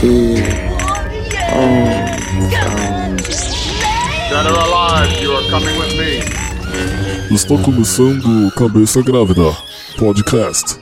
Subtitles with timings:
[0.00, 1.60] T O
[4.30, 7.34] Dead or alive, you are coming with me.
[7.34, 9.54] Está começando Cabeça Grávida
[9.98, 10.79] Podcast.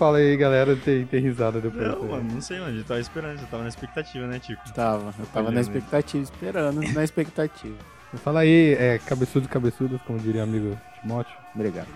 [0.00, 1.86] Eu falei, galera, tem, tem risada depois.
[1.86, 2.78] Não, mano, não sei, mano.
[2.78, 4.62] Eu tava esperando, eu tava na expectativa, né, Tico?
[4.72, 7.76] Tava, eu tava na expectativa, esperando na expectativa.
[8.14, 11.36] Fala aí, é, cabeçudos e cabeçudas, como diria o amigo Timóteo.
[11.54, 11.88] Obrigado.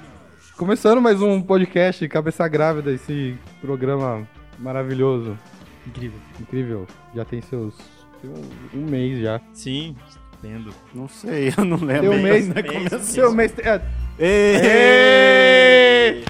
[0.55, 5.39] Começando mais um podcast Cabeça Grávida, esse programa maravilhoso.
[5.87, 6.21] Incrível.
[6.39, 6.87] Incrível.
[7.15, 7.75] Já tem seus.
[8.21, 9.41] tem um, um mês já.
[9.55, 10.75] Sim, estupendo.
[10.95, 12.11] Não sei, eu não lembro.
[12.11, 12.61] Tem um mês, né?
[12.61, 13.01] mês, Começou.
[13.01, 13.55] Seu mês.
[13.59, 13.81] É,
[14.21, 16.23] Ê!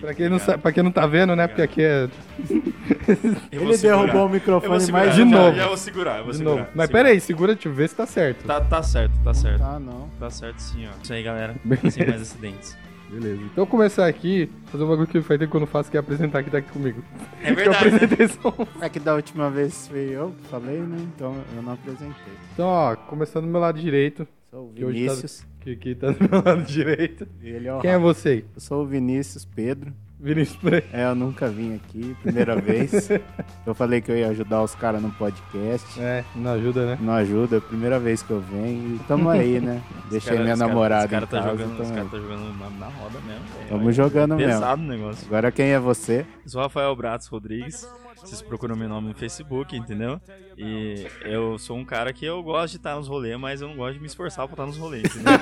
[0.00, 1.46] Pra, quem não sa- pra quem não tá vendo, né?
[1.46, 2.08] Porque aqui é.
[3.52, 5.56] Ele derrubou o microfone segurar, mais de já- novo.
[5.56, 6.56] Já vou segurar, eu vou De segurar.
[6.56, 6.68] novo.
[6.74, 7.02] Mas segurar.
[7.04, 8.44] pera aí, segura, deixa eu ver se tá certo.
[8.46, 9.58] Tá, tá certo, tá certo.
[9.60, 10.08] Tá, não.
[10.18, 10.90] Tá certo sim, ó.
[11.02, 11.54] Isso aí, galera.
[11.64, 11.90] Beleza.
[11.90, 12.76] Sem mais acidentes.
[13.08, 13.40] Beleza.
[13.42, 15.96] Então eu começar aqui, fazer um bagulho que faz tempo que eu não faço, que
[15.96, 17.02] é apresentar quem tá aqui comigo.
[17.40, 17.96] É Que eu verdade, né?
[17.96, 18.54] apresentei só.
[18.80, 20.96] É que da última vez fui eu que falei, né?
[21.14, 22.32] Então eu não apresentei.
[22.52, 25.46] Então, ó, começando do meu lado direito, Sou o Que hoje tá- Vinícius.
[25.66, 27.26] Que, que tá do meu lado direito.
[27.42, 28.44] Ele é Quem é você?
[28.54, 29.92] Eu sou o Vinícius Pedro.
[30.18, 30.86] Vinícius Pereira.
[30.92, 33.08] É, eu nunca vim aqui, primeira vez.
[33.66, 36.00] Eu falei que eu ia ajudar os caras no podcast.
[36.00, 36.98] É, não ajuda, né?
[37.00, 38.94] Não ajuda, primeira vez que eu venho.
[38.94, 39.82] E tamo aí, né?
[40.08, 41.50] Deixei Cara, minha cara- namorada Os caras em tá casa.
[41.50, 41.96] jogando, os tamo aí.
[41.96, 43.44] cara tá jogando na, na roda mesmo.
[43.68, 44.52] Tamo jogando mesmo.
[44.52, 45.26] Pesado o negócio.
[45.26, 46.24] Agora quem é você?
[46.44, 47.86] Eu sou o Rafael Bratos Rodrigues.
[48.20, 50.20] Vocês procuram meu nome no Facebook, entendeu?
[50.56, 53.76] E eu sou um cara que eu gosto de estar nos rolês, mas eu não
[53.76, 55.32] gosto de me esforçar pra estar nos rolês, entendeu?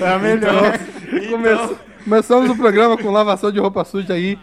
[0.00, 0.72] É a melhor.
[1.30, 4.38] Come- Começamos o programa com lavação de roupa suja aí.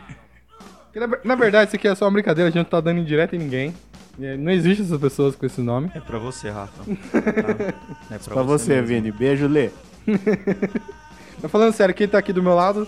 [1.24, 3.40] Na, verdade, isso aqui é só uma brincadeira, a gente não tá dando indireta em
[3.40, 3.74] ninguém.
[4.22, 5.90] É, Não existe essas pessoas com esse nome.
[5.96, 6.84] É pra você, Rafa.
[6.84, 7.74] Tá?
[8.16, 8.88] É Pra você, mesmo.
[8.88, 9.12] Vini.
[9.12, 9.70] Beijo, Lê.
[11.42, 12.88] Mas falando sério, quem tá aqui do meu lado?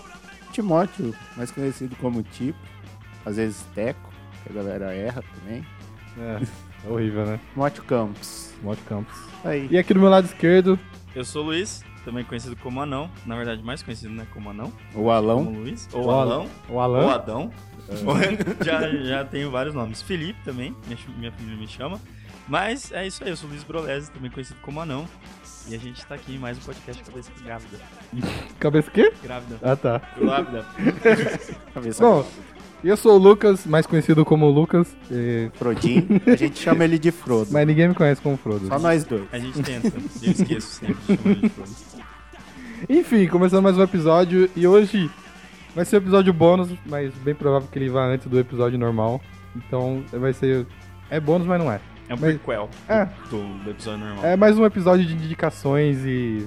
[0.52, 2.58] Timóteo, mais conhecido como Tipo.
[3.26, 4.10] Às vezes Teco,
[4.42, 5.66] que a galera erra também.
[6.16, 6.40] É,
[6.86, 7.40] é horrível, né?
[7.52, 8.54] Timóteo Campos.
[8.62, 9.18] Monte Campos.
[9.44, 9.68] Aí.
[9.70, 10.78] E aqui do meu lado esquerdo,
[11.14, 13.10] Eu sou o Luiz, também conhecido como Anão.
[13.26, 14.26] Na verdade, mais conhecido, né?
[14.32, 14.72] Como Anão.
[14.94, 15.44] O Alão.
[15.44, 15.88] Como Luiz.
[15.92, 16.48] Ou o Alão.
[16.68, 17.14] o Ou Alan.
[17.14, 17.52] Adão.
[18.64, 20.02] já, já tenho vários nomes.
[20.02, 22.00] Felipe também, minha, minha filha me chama.
[22.48, 25.08] Mas é isso aí, eu sou o Luiz Brolese, também conhecido como Anão.
[25.68, 27.78] E a gente tá aqui em mais um podcast Cabeça Grávida.
[28.60, 29.12] Cabeça o quê?
[29.20, 29.58] Grávida.
[29.62, 30.00] Ah, tá.
[30.16, 30.64] Grávida.
[31.74, 32.24] Cabeça Bom,
[32.84, 36.06] eu sou o Lucas, mais conhecido como Lucas, e- Frodin.
[36.26, 37.48] A gente chama ele de Frodo.
[37.52, 38.66] mas ninguém me conhece como Frodo.
[38.68, 39.24] Só nós dois.
[39.32, 39.88] A gente tenta,
[40.22, 41.70] eu esqueço sempre de chamar de Frodo.
[42.88, 45.10] Enfim, começando mais um episódio e hoje
[45.74, 49.20] vai ser um episódio bônus, mas bem provável que ele vá antes do episódio normal.
[49.56, 50.66] Então vai ser.
[51.10, 51.80] É bônus, mas não é.
[52.08, 54.24] É um Mas- prequel É, do, do episódio normal.
[54.24, 56.46] é mais um episódio de indicações e.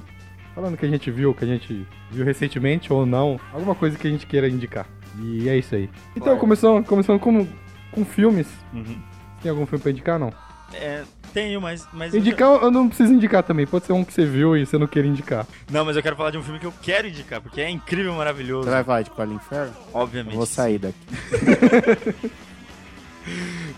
[0.56, 4.08] Falando que a gente viu, que a gente viu recentemente ou não, alguma coisa que
[4.08, 4.86] a gente queira indicar.
[5.18, 5.90] E é isso aí.
[6.16, 7.48] Então, começando, começando com,
[7.92, 8.48] com filmes.
[8.74, 9.02] Uhum.
[9.42, 10.32] Tem algum filme pra indicar, não?
[10.74, 11.04] É,
[11.34, 11.88] tenho, mas.
[11.92, 13.66] mas eu Indicar, eu não preciso indicar também.
[13.66, 15.48] Pode ser um que você viu e você não queira indicar.
[15.72, 18.14] Não, mas eu quero falar de um filme que eu quero indicar, porque é incrível,
[18.14, 18.66] maravilhoso.
[18.66, 19.74] Você vai falar de Colin Farrell?
[19.94, 20.34] Obviamente.
[20.34, 20.98] Eu vou sair daqui.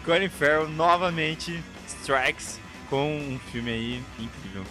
[0.06, 4.64] Colin Farrell novamente strikes com um filme aí incrível.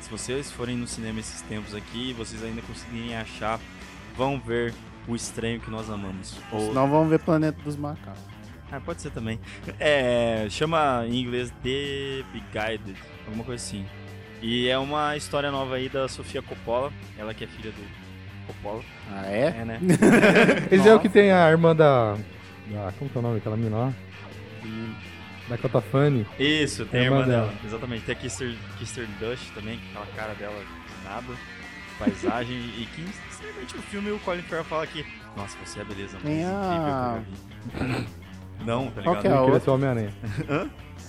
[0.00, 3.58] Se vocês forem no cinema esses tempos aqui e vocês ainda conseguirem achar,
[4.16, 4.74] vão ver
[5.08, 6.36] O Estranho que Nós Amamos.
[6.52, 6.68] Ou...
[6.68, 8.20] Senão vamos ver Planeta dos Macacos.
[8.70, 9.38] Ah, pode ser também.
[9.78, 12.96] É, chama em inglês The Beguided,
[13.26, 13.84] alguma coisa assim.
[14.40, 18.82] E é uma história nova aí da Sofia Coppola, ela que é filha do Coppola.
[19.12, 19.54] Ah, é?
[19.58, 19.78] É, né?
[20.70, 22.14] Esse é o que tem a irmã da.
[22.14, 23.92] da como que é o nome daquela mina lá?
[25.48, 26.26] Da Cotafani.
[26.38, 27.46] Isso, tem a É a irmã irmã dela.
[27.48, 27.58] dela.
[27.64, 28.04] Exatamente.
[28.06, 31.34] Tem a Kister, Kister Dush também, aquela cara dela de nada,
[31.98, 32.56] paisagem.
[32.56, 33.04] e que,
[33.62, 35.04] sinceramente, no filme o Colin Farrell fala que,
[35.36, 37.22] nossa, você é a beleza mais Tem incrível a-
[37.74, 38.06] que eu já vi.
[38.64, 39.20] Não, tá Qual ligado?
[39.22, 39.72] que é a outra?
[39.72, 40.12] Homem-Aranha.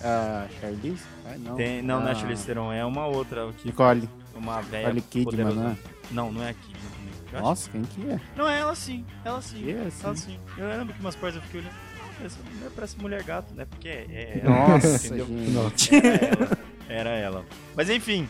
[0.04, 1.04] A Charlize?
[1.26, 1.56] Ai, não.
[1.56, 4.10] Tem, não, não é Ah, Charlize Theron, é uma outra, que Nicole.
[4.36, 5.70] uma velha Nicole Kidman, poderosa.
[5.70, 5.78] né?
[6.12, 6.50] Não, não é a
[7.38, 8.20] acho- Nossa, quem que é?
[8.36, 9.06] Não, é ela sim.
[9.24, 9.62] Ela sim.
[9.64, 10.04] Que é, sim?
[10.06, 10.40] Ela sim.
[10.58, 11.74] Eu lembro que umas partes eu fiquei olhando.
[12.24, 13.66] Essa mulher parece mulher gato, né?
[13.66, 14.42] Porque é.
[14.44, 15.26] é Nossa, entendeu?
[15.26, 15.52] gente.
[15.52, 15.96] Nossa.
[15.96, 16.10] Era
[16.40, 16.58] ela.
[16.90, 17.46] Era ela.
[17.76, 18.28] Mas enfim.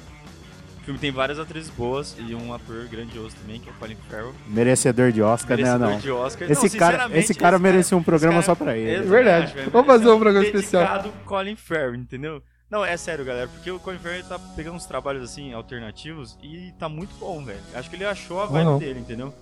[0.84, 3.96] O filme tem várias atrizes boas e um ator grandioso também, que é o Colin
[4.10, 4.34] Farrell.
[4.46, 5.64] Merecedor de Oscar, né?
[5.64, 5.98] Merecedor Não.
[5.98, 6.52] de Oscar.
[6.52, 8.90] Esse Não, cara, esse cara merecia um programa cara- só pra ele.
[8.92, 9.54] Exatamente, Verdade.
[9.54, 9.72] velho.
[9.72, 10.84] Vamos fazer um é programa especial.
[10.84, 12.44] Dedicado Colin Farrell, entendeu?
[12.70, 16.74] Não, é sério, galera, porque o Colin Farrell tá pegando uns trabalhos assim, alternativos, e
[16.78, 17.62] tá muito bom, velho.
[17.74, 18.78] Acho que ele achou a vibe não.
[18.78, 19.34] dele, entendeu?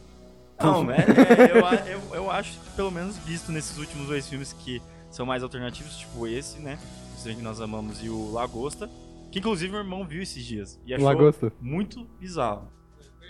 [0.59, 4.53] Não, é, é, eu, eu, eu acho que pelo menos visto nesses últimos dois filmes
[4.53, 4.79] que
[5.09, 6.77] são mais alternativos, tipo esse, né?
[7.19, 8.87] O que Nós Amamos e o Lagosta,
[9.31, 10.79] que inclusive meu irmão viu esses dias.
[10.85, 11.51] E achou Lagosta.
[11.61, 12.71] muito bizarro.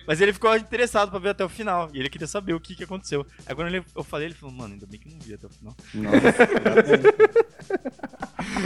[0.07, 1.89] Mas ele ficou interessado pra ver até o final.
[1.93, 3.25] E ele queria saber o que, que aconteceu.
[3.45, 5.49] Aí quando ele- eu falei, ele falou, mano, ainda bem que não vi até o
[5.49, 5.75] final.
[5.93, 6.19] Nossa,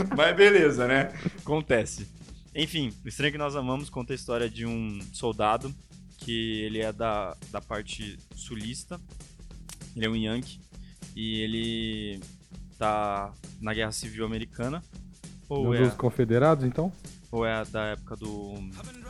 [0.16, 1.12] Mas beleza, né?
[1.38, 2.08] Acontece.
[2.54, 5.72] Enfim, o Estranho que Nós Amamos conta a história de um soldado
[6.18, 8.98] que ele é da, da parte sulista.
[9.94, 10.58] Ele é um Yankee.
[11.14, 12.20] E ele
[12.78, 14.82] tá na Guerra Civil Americana.
[15.48, 16.90] Ou Um é, dos confederados, então?
[17.30, 18.54] Ou é da época do,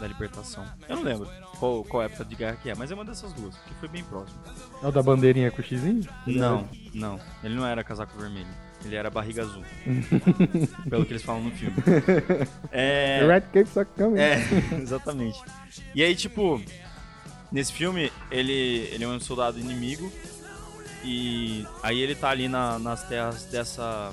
[0.01, 0.65] da libertação.
[0.89, 1.29] Eu não lembro
[1.59, 4.03] qual, qual época de guerra que é, mas é uma dessas duas, que foi bem
[4.05, 4.39] próximo.
[4.83, 6.07] É o da bandeirinha com o xizinho?
[6.27, 7.21] Não, não.
[7.45, 8.47] Ele não era casaco vermelho.
[8.85, 9.65] Ele era barriga azul.
[10.89, 11.77] pelo que eles falam no filme.
[12.71, 13.25] É.
[13.27, 14.19] Red Cape Sacame.
[14.19, 14.39] É,
[14.81, 15.43] exatamente.
[15.95, 16.61] E aí, tipo,
[17.51, 18.53] nesse filme, ele,
[18.93, 20.13] ele é um soldado inimigo.
[21.05, 24.13] E aí ele tá ali na- nas terras dessa.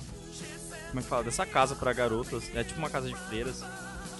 [0.89, 1.23] Como é que fala?
[1.23, 2.49] Dessa casa pra garotas.
[2.55, 3.63] É tipo uma casa de freiras.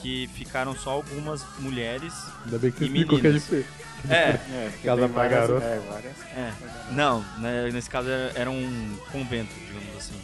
[0.03, 2.13] Que ficaram só algumas mulheres.
[2.45, 3.43] Ainda bem que você E explicou que é meninas.
[3.43, 3.69] diferente.
[4.09, 5.63] É, é, Casa tem pra garoto.
[5.65, 6.21] É, várias.
[6.35, 6.53] É.
[6.91, 10.19] Não, né, nesse caso era, era um convento, digamos assim.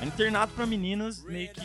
[0.00, 1.60] Um internato pra meninas, meio que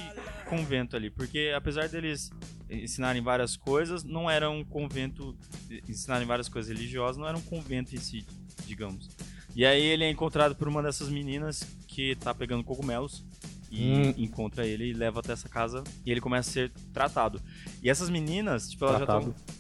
[0.50, 1.10] convento ali.
[1.12, 2.32] Porque apesar deles
[2.70, 5.38] ensinarem várias coisas, não era um convento.
[5.88, 8.26] Ensinarem várias coisas religiosas, não era um convento em si,
[8.66, 9.10] digamos.
[9.56, 13.24] E aí ele é encontrado por uma dessas meninas que tá pegando cogumelos.
[13.78, 14.14] E Hum.
[14.18, 17.42] encontra ele e leva até essa casa e ele começa a ser tratado.
[17.84, 19.30] E essas meninas, tipo, elas já Tratado.
[19.38, 19.56] estão.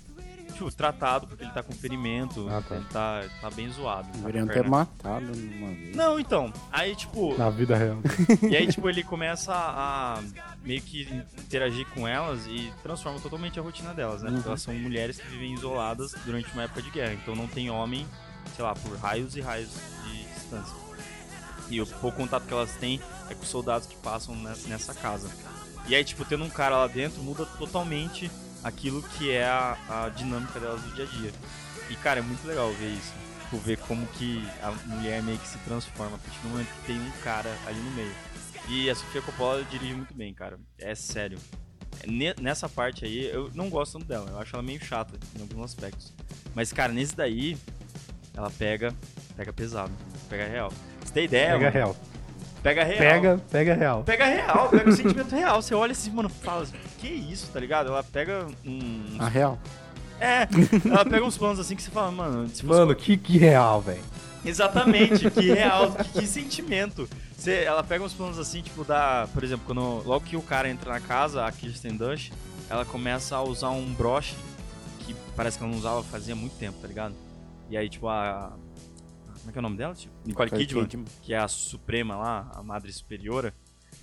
[0.55, 2.75] Tipo, tratado porque ele tá com ferimento, Ah, tá.
[2.77, 4.07] ele tá, tá bem zoado.
[4.07, 5.93] tá Deveriam ter perna- matado numa vez.
[5.97, 6.53] Não, então.
[6.71, 7.37] Aí, tipo.
[7.37, 7.97] Na vida real.
[8.49, 10.23] e aí, tipo, ele começa a
[10.63, 11.01] meio que
[11.39, 14.29] interagir com elas e transforma totalmente a rotina delas, né?
[14.29, 14.49] Porque Uhum.
[14.51, 17.13] elas são mulheres que vivem isoladas durante uma época de guerra.
[17.15, 18.07] Então não tem homem,
[18.55, 19.71] sei lá, por raios e raios
[20.05, 20.84] de distância.
[21.69, 24.93] E o pouco contato que elas têm é com os soldados que passam ne- nessa
[24.93, 25.29] casa.
[25.87, 28.29] E aí, tipo, tendo um cara lá dentro muda totalmente
[28.63, 31.31] aquilo que é a, a dinâmica delas do dia a dia.
[31.89, 33.13] E, cara, é muito legal ver isso.
[33.43, 36.87] Tipo, ver como que a mulher meio que se transforma a partir do momento que
[36.87, 38.11] tem um cara ali no meio.
[38.67, 40.59] E a Sofia Coppola dirige muito bem, cara.
[40.79, 41.37] É sério.
[42.07, 44.27] Ne- Nessa parte aí, eu não gosto tanto dela.
[44.31, 46.11] Eu acho ela meio chata em alguns aspectos.
[46.55, 47.55] Mas, cara, nesse daí,
[48.33, 48.93] ela pega,
[49.37, 49.91] pega pesado.
[50.27, 50.73] Pega real.
[51.05, 51.51] Você tem ideia?
[51.53, 51.71] Pega mano?
[51.71, 51.95] real.
[52.61, 52.97] Pega real.
[52.97, 54.03] Pega, pega real.
[54.03, 55.61] Pega real, pega o sentimento real.
[55.61, 57.89] Você olha assim, mano, fala assim, que isso, tá ligado?
[57.89, 59.17] Ela pega um.
[59.19, 59.59] A real.
[60.19, 60.47] É,
[60.89, 63.81] ela pega uns planos assim que você fala, mano, se fosse Mano, que, que real,
[63.81, 64.01] velho.
[64.43, 67.07] Exatamente, que real, que, que sentimento.
[67.37, 69.27] Você, ela pega uns planos assim, tipo, da.
[69.33, 72.31] Por exemplo, quando logo que o cara entra na casa, a Kirsten Dunst,
[72.69, 74.35] ela começa a usar um broche
[74.99, 77.13] que parece que ela não usava fazia muito tempo, tá ligado?
[77.69, 78.53] E aí, tipo, a.
[79.45, 79.93] Como é que é o nome dela?
[79.93, 81.05] Tipo, Nicole Nicole Kidman, Kidman.
[81.21, 83.53] que é a Suprema lá, a Madre Superiora.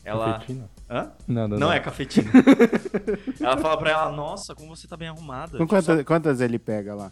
[0.04, 0.34] Ela.
[0.34, 0.70] Cafetina?
[0.88, 1.10] Hã?
[1.26, 2.30] Não, não, Não é cafetina.
[3.40, 5.58] ela fala pra ela, nossa, como você tá bem arrumada.
[5.58, 7.10] Com quantas, quantas ele pega lá?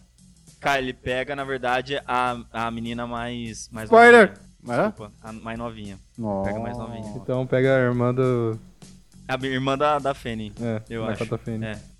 [0.61, 3.69] Cara, ele pega, na verdade, a, a menina mais.
[3.69, 4.33] mais Spoiler!
[4.63, 4.87] novinha.
[4.87, 5.99] Desculpa, a mais novinha.
[6.17, 6.49] Nossa.
[6.49, 7.13] Pega mais novinha.
[7.17, 8.57] Então pega a irmã do.
[9.27, 11.25] A irmã da, da Fanny, É, eu da acho.
[11.25, 11.65] Catafene.
[11.65, 11.90] É.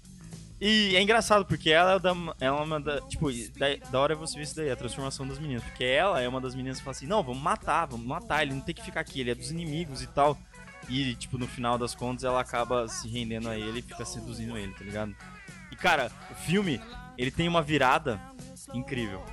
[0.64, 3.02] E é engraçado, porque ela é, da, ela é uma da.
[3.02, 5.64] Tipo, da, da hora você ver isso daí, a transformação das meninas.
[5.64, 8.54] Porque ela é uma das meninas que fala assim: não, vamos matar, vamos matar, ele
[8.54, 10.38] não tem que ficar aqui, ele é dos inimigos e tal.
[10.88, 14.56] E, tipo, no final das contas, ela acaba se rendendo a ele e fica seduzindo
[14.56, 15.16] ele, tá ligado?
[15.72, 16.80] E, cara, o filme,
[17.18, 18.22] ele tem uma virada
[18.72, 19.24] incrível.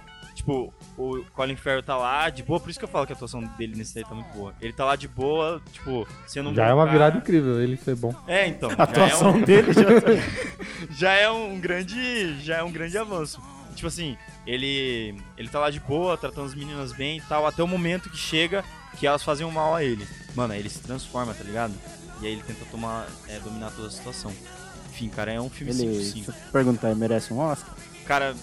[0.48, 3.16] Tipo, o Colin Farrell tá lá de boa, por isso que eu falo que a
[3.16, 4.54] atuação dele nesse daí tá muito boa.
[4.62, 6.92] Ele tá lá de boa, tipo, sendo um Já bom é uma cara.
[6.92, 8.14] virada incrível ele ser bom.
[8.26, 8.70] É, então.
[8.78, 10.08] A atuação dele já tá...
[10.90, 13.40] já é um grande já é um grande avanço
[13.74, 17.62] tipo assim ele ele tá lá de boa tratando as meninas bem e tal até
[17.62, 18.64] o momento que chega
[18.98, 21.74] que elas fazem um mal a ele mano aí ele se transforma tá ligado
[22.20, 24.32] e aí ele tenta tomar é, dominar toda a situação
[24.90, 27.72] enfim cara é um filme Ele, 5 deixa eu perguntar, ele merece um Oscar?
[28.04, 28.34] cara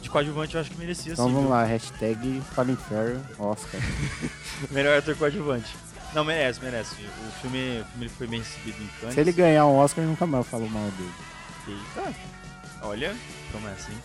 [0.00, 1.56] de coadjuvante eu acho que merecia Então sim vamos viu?
[1.56, 3.80] lá, hashtag Colin Farrell, Oscar.
[4.70, 5.74] melhor ator coadjuvante
[6.14, 9.66] não merece merece o filme o filme foi bem recebido em Cannes Se ele ganhar
[9.66, 11.12] um Oscar, nunca mais eu falo mal dele.
[11.68, 12.14] Eita.
[12.82, 13.14] Olha,
[13.50, 13.98] promessa, hein?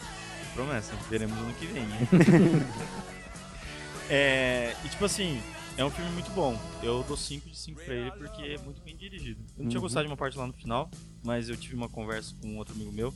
[0.54, 0.94] promessa.
[1.10, 1.84] Veremos ano que vem.
[1.84, 2.08] hein?
[4.10, 5.42] é, e tipo assim,
[5.78, 6.60] é um filme muito bom.
[6.82, 9.40] Eu dou 5 de 5 pra ele porque é muito bem dirigido.
[9.58, 9.84] Eu não tinha Uhum.
[9.84, 10.90] gostado de uma parte lá no final,
[11.24, 13.14] mas eu tive uma conversa com um outro amigo meu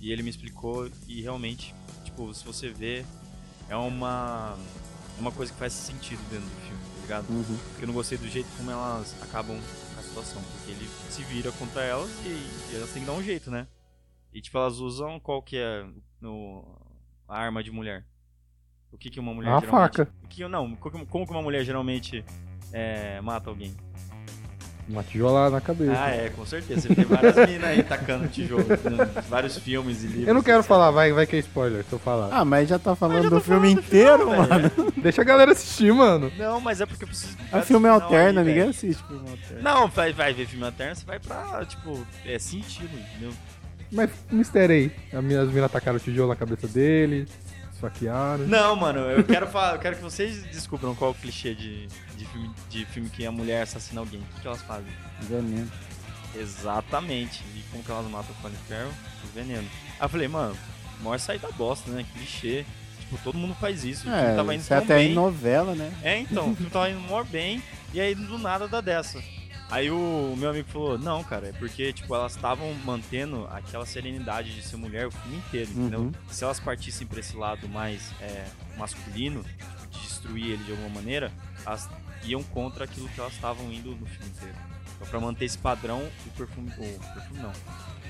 [0.00, 1.74] e ele me explicou e realmente,
[2.16, 3.04] tipo, se você vê,
[3.68, 4.56] é uma
[5.18, 7.30] uma coisa que faz sentido dentro do filme, tá ligado?
[7.30, 7.58] Uhum.
[7.70, 10.42] Porque eu não gostei do jeito como elas acabam com a situação.
[10.42, 13.66] Porque ele se vira contra elas e, e elas têm que dar um jeito, né?
[14.32, 15.86] E tipo, elas usam qual que é
[16.20, 16.64] no,
[17.28, 18.04] a arma de mulher?
[18.92, 19.96] O que que uma mulher Uma geralmente...
[19.96, 20.12] faca.
[20.24, 22.24] O que, não, co- como que uma mulher geralmente
[22.72, 23.74] é, mata alguém?
[24.88, 25.92] Uma tijolada na cabeça.
[26.00, 26.82] Ah, é, com certeza.
[26.82, 28.64] Você vê várias minas aí tacando tijolo.
[28.68, 29.22] né?
[29.28, 30.28] Vários filmes e livros.
[30.28, 30.68] Eu não quero etc.
[30.68, 32.28] falar, vai, vai que é spoiler se eu falar.
[32.30, 34.48] Ah, mas já tá falando já do filme falando do inteiro, filme, mano.
[34.70, 34.92] velho.
[35.02, 36.30] Deixa a galera assistir, mano.
[36.38, 37.36] Não, mas é porque eu preciso.
[37.50, 38.70] A filme Não, alterna, aí, ninguém velho.
[38.70, 39.62] assiste filme alterno.
[39.62, 43.32] Não, vai, vai ver filme alterno, você vai pra, tipo, é sentido, entendeu?
[43.90, 44.92] Mas mistério aí.
[45.12, 47.26] As minas, as minas tacaram o tijolo na cabeça dele,
[47.72, 48.46] esfaquearam.
[48.46, 51.88] Não, mano, eu quero falar, eu quero que vocês descubram qual é o clichê de,
[52.16, 54.20] de, filme, de filme que a mulher assassina alguém.
[54.20, 54.92] O que, que elas fazem?
[55.20, 55.70] Veneno.
[56.34, 57.42] Exatamente.
[57.54, 58.90] E como que elas matam o Colin Farrell?
[59.34, 59.68] Veneno.
[59.98, 60.56] Aí eu falei, mano,
[61.00, 62.04] maior sair da bosta, né?
[62.12, 62.64] Clichê.
[63.00, 64.08] Tipo, todo mundo faz isso.
[64.10, 65.12] É, tava indo é até bem.
[65.12, 65.92] em novela, né?
[66.02, 67.62] É, então, o filme tava indo mó bem,
[67.94, 69.22] e aí do nada dá dessa.
[69.68, 74.54] Aí o meu amigo falou, não, cara, é porque, tipo, elas estavam mantendo aquela serenidade
[74.54, 76.00] de ser mulher o filme inteiro, entendeu?
[76.00, 76.12] Uhum.
[76.30, 78.44] Se elas partissem pra esse lado mais é,
[78.76, 81.32] masculino, tipo, de destruir ele de alguma maneira,
[81.64, 81.88] elas
[82.26, 84.56] iam contra aquilo que elas estavam indo no filme inteiro.
[84.96, 87.52] Então, pra manter esse padrão, o perfume, o perfume não,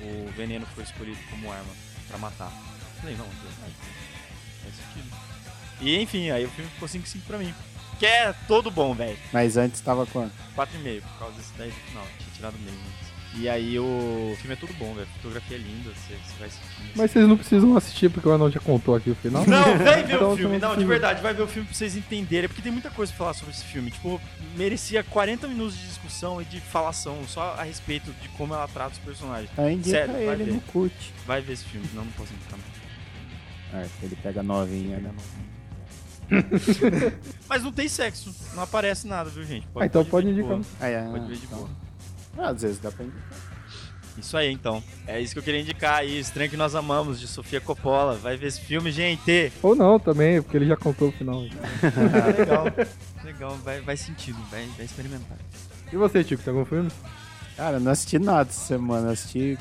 [0.02, 1.72] o veneno foi escolhido como arma
[2.08, 2.50] pra matar.
[2.50, 3.74] Eu falei, não, verdade,
[4.62, 5.16] faz sentido.
[5.80, 7.54] E enfim, aí o filme ficou 5-5 pra mim.
[7.98, 9.18] Que é todo bom, velho.
[9.32, 10.32] Mas antes tava quanto?
[10.54, 12.06] 4,5, por causa desse 10 do final.
[12.18, 13.05] Tinha tirado meio antes.
[13.34, 15.06] E aí o filme é tudo bom, velho.
[15.10, 16.90] A fotografia é linda, você, você vai assistindo.
[16.96, 19.44] Mas vocês não precisam assistir porque o Anão já contou aqui o final.
[19.46, 20.58] Não, vai ver Então o filme.
[20.58, 22.48] não Não, de verdade, vai ver o filme pra vocês entenderem.
[22.48, 23.90] Porque tem muita coisa pra falar sobre esse filme.
[23.90, 24.18] Tipo,
[24.56, 28.92] merecia 40 minutos de discussão e de falação só a respeito de como ela trata
[28.92, 29.50] os personagens.
[29.58, 30.52] Aí indica Sério, vai ele ver.
[30.52, 30.94] no CUT.
[31.26, 33.80] Vai ver esse filme, senão não posso indicar não.
[33.80, 35.10] É, ele pega novinha, né?
[37.48, 39.66] Mas não tem sexo, não aparece nada, viu, gente?
[39.76, 40.60] Ah, então pode ver de indicar.
[40.80, 41.58] Aí, é, Pode ver de então.
[41.58, 41.70] boa.
[42.38, 43.38] Ah, às vezes dá pra indicar.
[44.18, 44.82] Isso aí, então.
[45.06, 46.18] É isso que eu queria indicar aí.
[46.18, 48.14] Estranho que nós amamos, de Sofia Coppola.
[48.14, 49.52] Vai ver esse filme, gente.
[49.62, 51.42] Ou não também, porque ele já contou o final.
[51.82, 52.64] Ah, legal.
[53.24, 55.36] legal, vai, vai sentido, vai, vai experimentar.
[55.92, 56.90] E você, Tico, tem algum filme?
[57.56, 59.12] Cara, eu não assisti nada essa semana.
[59.12, 59.58] Assisti,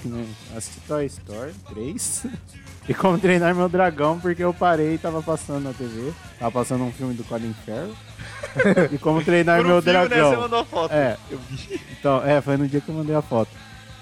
[0.56, 2.26] assisti Toy Story 3.
[2.90, 6.12] e como treinar meu dragão, porque eu parei e tava passando na TV.
[6.38, 7.96] Tava passando um filme do Colin Farrell.
[8.92, 10.08] e como treinar um meu filme, né?
[10.08, 10.30] dragão.
[10.30, 10.92] Você mandou a foto.
[10.92, 11.18] É.
[11.32, 11.82] Eu vi.
[11.98, 13.50] Então, é, foi no dia que eu mandei a foto.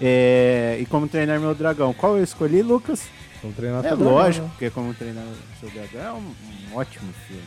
[0.02, 1.94] É, e como treinar meu dragão.
[1.94, 3.04] Qual eu escolhi, Lucas?
[3.44, 4.52] Vamos treinar É seu dragão, lógico, né?
[4.54, 5.24] porque como treinar
[5.60, 7.44] seu dragão é um, um ótimo filme.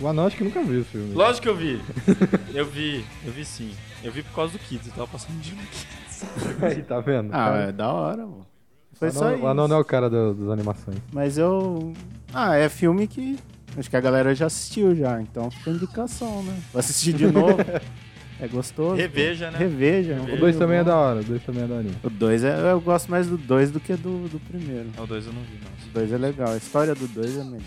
[0.00, 1.12] O Anão acho que nunca viu esse filme.
[1.14, 1.80] Lógico que eu vi.
[2.54, 3.70] Eu vi, eu vi sim.
[4.02, 6.24] Eu vi por causa do Kids, eu tava passando de um Kids.
[6.62, 7.28] Aí, tá vendo?
[7.32, 8.46] Ah, Cara, é da hora, mano.
[8.94, 9.44] Foi o só Anão- isso.
[9.44, 10.98] O Anão não é o cara do- das animações.
[11.12, 11.92] Mas eu.
[12.34, 13.38] Ah, é filme que.
[13.78, 16.58] Acho que a galera já assistiu já, então fica indicação, né?
[16.72, 17.56] Vou assistir de novo.
[18.40, 18.96] é gostoso.
[18.96, 19.58] Reveja, né?
[19.58, 20.20] Reveja.
[20.20, 21.86] O 2 também é da hora, o 2 também é da hora.
[22.02, 22.72] O 2 é.
[22.72, 24.88] Eu gosto mais do 2 do que do, do primeiro.
[24.96, 25.88] Não, o dois eu não vi, não.
[25.88, 27.60] O 2 é legal, a história do 2 é melhor.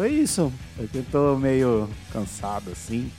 [0.00, 0.50] Foi isso.
[0.78, 3.12] Eu que tô meio cansado assim.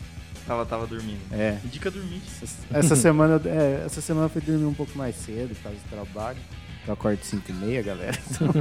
[0.47, 1.19] Tava, tava dormindo.
[1.31, 1.59] É.
[1.63, 2.19] Indica dormir.
[2.41, 5.61] Essa, essa semana, eu- é, essa semana eu fui dormir um pouco mais cedo por
[5.61, 6.39] causa do trabalho.
[6.87, 8.17] Eu acordo 5 e meia, galera.
[8.41, 8.51] Então,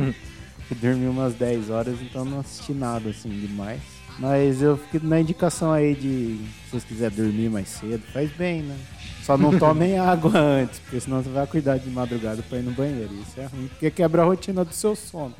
[0.68, 3.80] fui dormir umas 10 horas, então não assisti nada assim demais.
[4.18, 6.36] Mas eu fico na indicação aí de
[6.66, 8.76] se vocês quiserem dormir mais cedo, faz bem, né?
[9.22, 12.72] Só não tomem água antes, porque senão você vai cuidar de madrugada pra ir no
[12.72, 13.14] banheiro.
[13.14, 15.34] Isso é ruim, porque quebra a rotina do seu sono.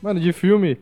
[0.00, 0.78] Mano, de filme,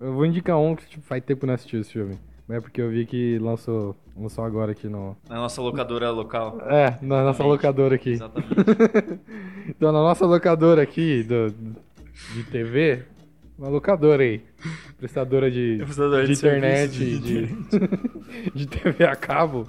[0.00, 2.18] eu vou indicar um que tipo, faz tempo que não assisti esse filme.
[2.46, 5.16] Mas é porque eu vi que lançou, lançou agora aqui no.
[5.28, 6.58] Na nossa locadora local.
[6.62, 7.42] É, na nossa Exatamente.
[7.46, 8.10] locadora aqui.
[8.10, 8.54] Exatamente.
[9.66, 11.50] Então, na nossa locadora aqui do,
[12.34, 13.02] de TV,
[13.58, 14.42] uma locadora aí.
[14.98, 17.24] Prestadora de, Prestadora de de internet, serviços.
[17.24, 19.66] de, de TV a cabo.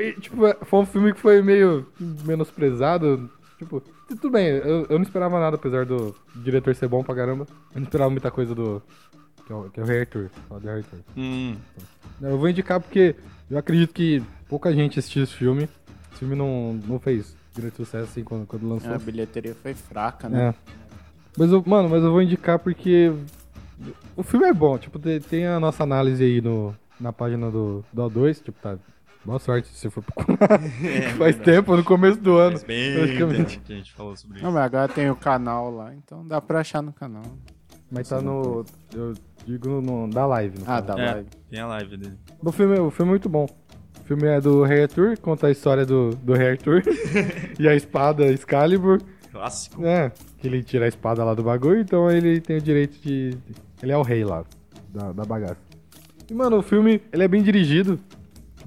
[0.00, 1.86] E, tipo, foi um filme que foi meio
[2.26, 3.30] menosprezado.
[3.62, 7.46] Tipo, tudo bem, eu, eu não esperava nada, apesar do diretor ser bom pra caramba.
[7.72, 8.82] Eu não esperava muita coisa do.
[9.46, 10.30] Que é o, que é o Rei Arthur.
[10.48, 10.98] Fala de Rei Arthur.
[11.16, 11.56] hum,
[12.20, 13.14] Eu vou indicar porque
[13.50, 15.68] eu acredito que pouca gente assistiu esse filme.
[16.10, 18.92] Esse filme não, não fez grande sucesso assim quando, quando lançou.
[18.92, 20.48] A bilheteria foi fraca, né?
[20.48, 20.54] É.
[21.38, 23.12] Mas eu, mano, mas eu vou indicar porque
[24.16, 24.76] o filme é bom.
[24.76, 28.42] Tipo, tem, tem a nossa análise aí no, na página do, do O2.
[28.42, 28.76] Tipo, tá.
[29.24, 30.60] Boa sorte se você for procurar.
[30.84, 31.42] É, Faz verdade.
[31.44, 32.52] tempo, no começo do ano.
[32.52, 33.58] Faz bem praticamente.
[33.60, 34.54] que a gente falou sobre Não, isso.
[34.54, 37.22] mas agora tem o canal lá, então dá pra achar no canal.
[37.90, 38.64] Mas tá no.
[38.92, 39.12] Eu
[39.46, 40.58] digo no, da live.
[40.58, 41.28] no Ah, tá É, live.
[41.50, 42.18] tem a live dele.
[42.40, 43.44] O filme, o filme é muito bom.
[44.00, 46.82] O filme é do Rei Arthur, conta a história do, do Rei Arthur
[47.60, 49.00] e a espada Excalibur.
[49.30, 49.84] Clássico.
[49.86, 53.36] É, que ele tira a espada lá do bagulho, então ele tem o direito de.
[53.82, 54.44] Ele é o rei lá,
[54.92, 55.56] da, da bagaça.
[56.30, 57.98] E, mano, o filme, ele é bem dirigido.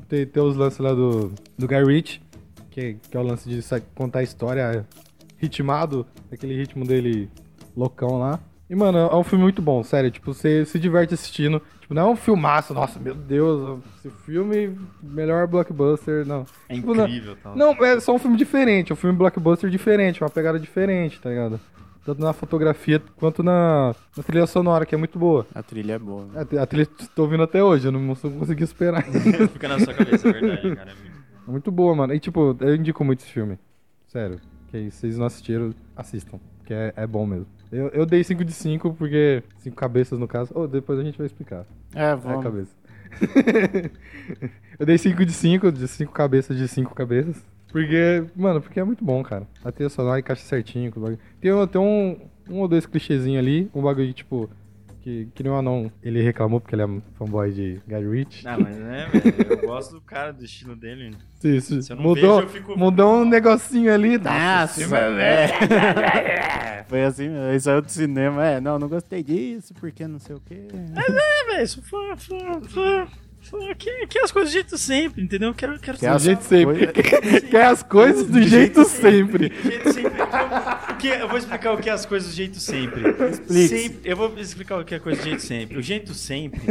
[0.08, 2.22] Tem, tem os lances lá do, do Guy Ritchie,
[2.70, 3.62] que, que é o lance de
[3.96, 4.86] contar a história
[5.38, 7.30] ritmado, aquele ritmo dele
[7.76, 8.40] loucão lá.
[8.70, 10.10] E, mano, é um filme muito bom, sério.
[10.10, 11.62] Tipo, você se diverte assistindo.
[11.82, 16.46] Tipo, não é um filmaço, nossa, meu Deus, esse filme, melhor blockbuster, não.
[16.68, 17.56] É Tipo, não- incrível, tal.
[17.56, 21.30] não, é só um filme diferente, é um filme blockbuster diferente, uma pegada diferente, tá
[21.30, 21.60] ligado?
[22.06, 25.46] Tanto na fotografia quanto na, na trilha sonora, que é muito boa.
[25.56, 26.26] A trilha é boa.
[26.28, 26.46] né?
[26.60, 29.04] A, a trilha tô ouvindo até hoje, eu não, não consegui esperar.
[29.52, 30.92] Fica na sua cabeça, é verdade, cara.
[31.48, 32.14] É muito boa, mano.
[32.14, 33.58] E tipo, eu indico muito esse filme.
[34.08, 34.40] Sério.
[34.70, 36.40] Que aí, se vocês não assistiram, assistam.
[36.64, 37.48] Que é, é bom mesmo.
[37.72, 39.42] Eu, eu dei 5 de 5 porque.
[39.58, 40.52] 5 cabeças no caso.
[40.56, 41.66] Oh, depois a gente vai explicar.
[41.94, 42.44] É, É a vamos.
[42.44, 42.72] cabeça.
[44.80, 47.36] eu dei 5 de 5, de 5 cabeças de 5 cabeças.
[47.76, 49.46] Porque, mano, porque é muito bom, cara.
[49.62, 51.20] A trilha sonora encaixa certinho com o bagulho.
[51.42, 52.18] Tem, tem um,
[52.50, 54.50] um ou dois clichêzinhos ali, um bagulho tipo.
[55.02, 58.48] Que, que nem o anão, ele reclamou porque ele é fanboy de Guy Ritchie.
[58.48, 59.62] Ah, mas é, velho.
[59.62, 61.16] Eu gosto do cara, do estilo dele.
[61.44, 64.18] Isso, Se eu não mudou, vejo, eu fico- mudou um negocinho ali.
[64.18, 64.82] Nossa,
[65.20, 66.86] é.
[66.88, 68.44] Foi assim, ele saiu do cinema.
[68.46, 70.68] É, não, não gostei disso, porque não sei o quê.
[70.72, 72.40] É, velho, isso foi, foi,
[72.70, 73.08] foi,
[73.50, 75.50] foi que, que as coisas do jeito sempre, entendeu?
[75.50, 76.88] Eu Quero, quero Que Do as jeito sempre.
[77.50, 79.50] Quer as coisas do jeito sempre.
[79.50, 80.22] Do jeito sempre.
[80.92, 83.04] O que, eu vou explicar o que é as coisas do jeito sempre.
[83.30, 83.68] Explique.
[83.68, 84.00] sempre.
[84.04, 85.78] Eu vou explicar o que é a coisa do jeito sempre.
[85.78, 86.62] O jeito sempre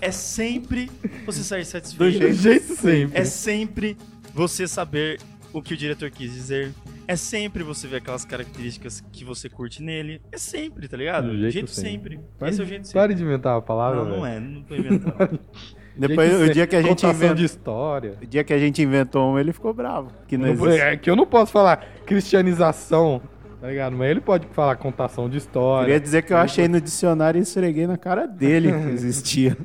[0.00, 0.90] é sempre
[1.26, 2.18] você sair satisfeito.
[2.18, 3.18] Do jeito sempre.
[3.18, 3.96] É sempre
[4.34, 5.20] você saber
[5.52, 6.72] o que o diretor quis dizer.
[7.06, 10.20] É sempre você ver aquelas características que você curte nele.
[10.30, 11.28] É sempre, tá ligado?
[11.28, 12.14] Do jeito jeito, sempre.
[12.14, 12.20] sempre.
[12.38, 13.00] Pare, Esse é o jeito sempre.
[13.00, 15.38] pare de inventar a palavra, Não, não é, não tô inventando.
[15.96, 17.34] Depois, o dia que a gente Contação inventou.
[17.36, 18.14] de história.
[18.22, 20.08] O dia que a gente inventou um, ele ficou bravo.
[20.26, 23.20] Que não Não- é que eu não posso falar cristianização,
[23.60, 23.94] tá ligado?
[23.96, 25.84] Mas ele pode falar contação de história.
[25.86, 29.56] Queria dizer que eu achei no dicionário e esfreguei na cara dele que existia.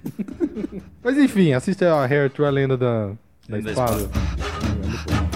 [1.03, 3.13] Mas enfim, assista a Hair True, a lenda da, da
[3.57, 5.26] Lenda da espada.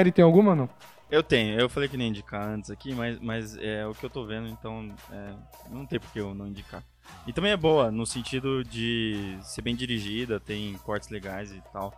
[0.00, 0.66] Série tem alguma, não?
[1.10, 4.08] Eu tenho, eu falei que nem indicar antes aqui, mas, mas é o que eu
[4.08, 5.34] tô vendo, então é,
[5.68, 6.82] não tem por que eu não indicar.
[7.26, 11.92] E também é boa, no sentido de ser bem dirigida, tem cortes legais e tal.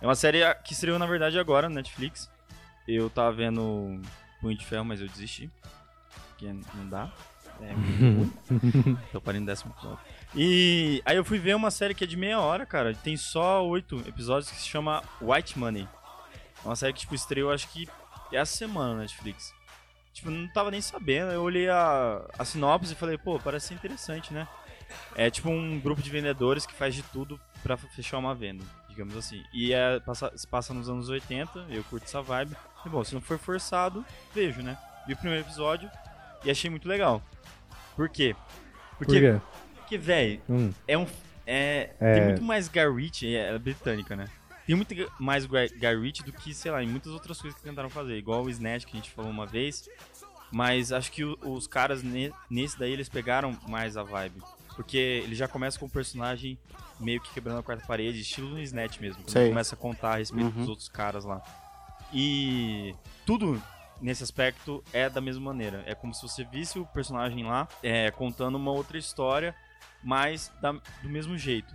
[0.00, 2.30] É uma série que estreou, na verdade, agora no Netflix.
[2.86, 4.00] Eu tava vendo
[4.40, 5.50] Punho de Ferro, mas eu desisti.
[6.28, 7.10] Porque não dá.
[7.60, 8.98] É muito ruim.
[9.10, 9.98] Tô parando no décimo episódio.
[10.32, 12.94] E aí eu fui ver uma série que é de meia hora, cara.
[12.94, 15.88] Tem só oito episódios que se chama White Money.
[16.68, 17.88] Uma série que, tipo, estreou, acho que
[18.32, 19.54] essa semana na Netflix.
[20.12, 21.32] Tipo, não tava nem sabendo.
[21.32, 24.46] Eu olhei a, a sinopse e falei, pô, parece ser interessante, né?
[25.14, 29.16] É tipo um grupo de vendedores que faz de tudo pra fechar uma venda, digamos
[29.16, 29.42] assim.
[29.52, 32.56] E é, passa, se passa nos anos 80, eu curto essa vibe.
[32.84, 34.04] E bom, se não for forçado,
[34.34, 34.78] vejo, né?
[35.06, 35.90] Vi o primeiro episódio
[36.44, 37.22] e achei muito legal.
[37.96, 38.34] Por quê?
[38.98, 39.40] Por Porque, quê?
[39.76, 40.72] porque velho, Hum.
[40.86, 41.06] é um.
[41.46, 42.14] É, É.
[42.14, 44.26] Tem muito mais Ritchie, é, é britânica, né?
[44.68, 47.88] Tem muito mais Guy Ritchie do que, sei lá, em muitas outras coisas que tentaram
[47.88, 48.18] fazer.
[48.18, 49.88] Igual o Snatch, que a gente falou uma vez.
[50.52, 54.42] Mas acho que os caras ne- nesse daí, eles pegaram mais a vibe.
[54.76, 56.58] Porque ele já começa com o personagem
[57.00, 59.22] meio que quebrando a quarta parede, estilo no Snatch mesmo.
[59.24, 60.60] Quando ele começa a contar a respeito Uhum.
[60.60, 61.42] dos outros caras lá.
[62.12, 63.62] E tudo
[64.02, 65.82] nesse aspecto é da mesma maneira.
[65.86, 69.54] É como se você visse o personagem lá é, contando uma outra história,
[70.04, 71.74] mas da- do mesmo jeito.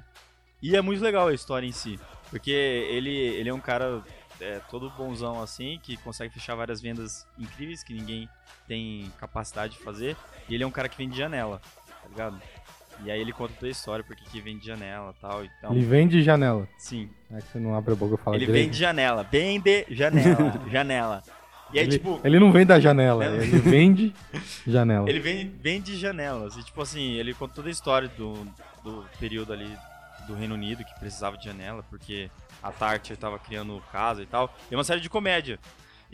[0.64, 2.00] E é muito legal a história em si,
[2.30, 4.02] porque ele, ele é um cara
[4.40, 8.30] é, todo bonzão assim, que consegue fechar várias vendas incríveis que ninguém
[8.66, 10.16] tem capacidade de fazer.
[10.48, 11.60] E ele é um cara que vende janela,
[12.02, 12.42] tá ligado?
[13.04, 15.44] E aí ele conta toda a história, porque que vende janela e tal.
[15.44, 16.66] Então, Ele vem de janela.
[16.78, 17.10] sim.
[17.30, 18.66] É que você não abre a boca e fala Ele direito.
[18.66, 21.24] vende janela, vende janela, janela.
[21.74, 24.14] E aí, ele, tipo, ele não vem da janela, ele vende
[24.66, 25.10] janela.
[25.10, 26.56] Ele vem, vem de janelas.
[26.56, 28.46] E, tipo assim, ele conta toda a história do,
[28.84, 29.76] do período ali
[30.28, 32.30] do Reino Unido que precisava de janela, porque
[32.62, 34.54] a Thatcher tava criando casa e tal.
[34.70, 35.60] E é uma série de comédia.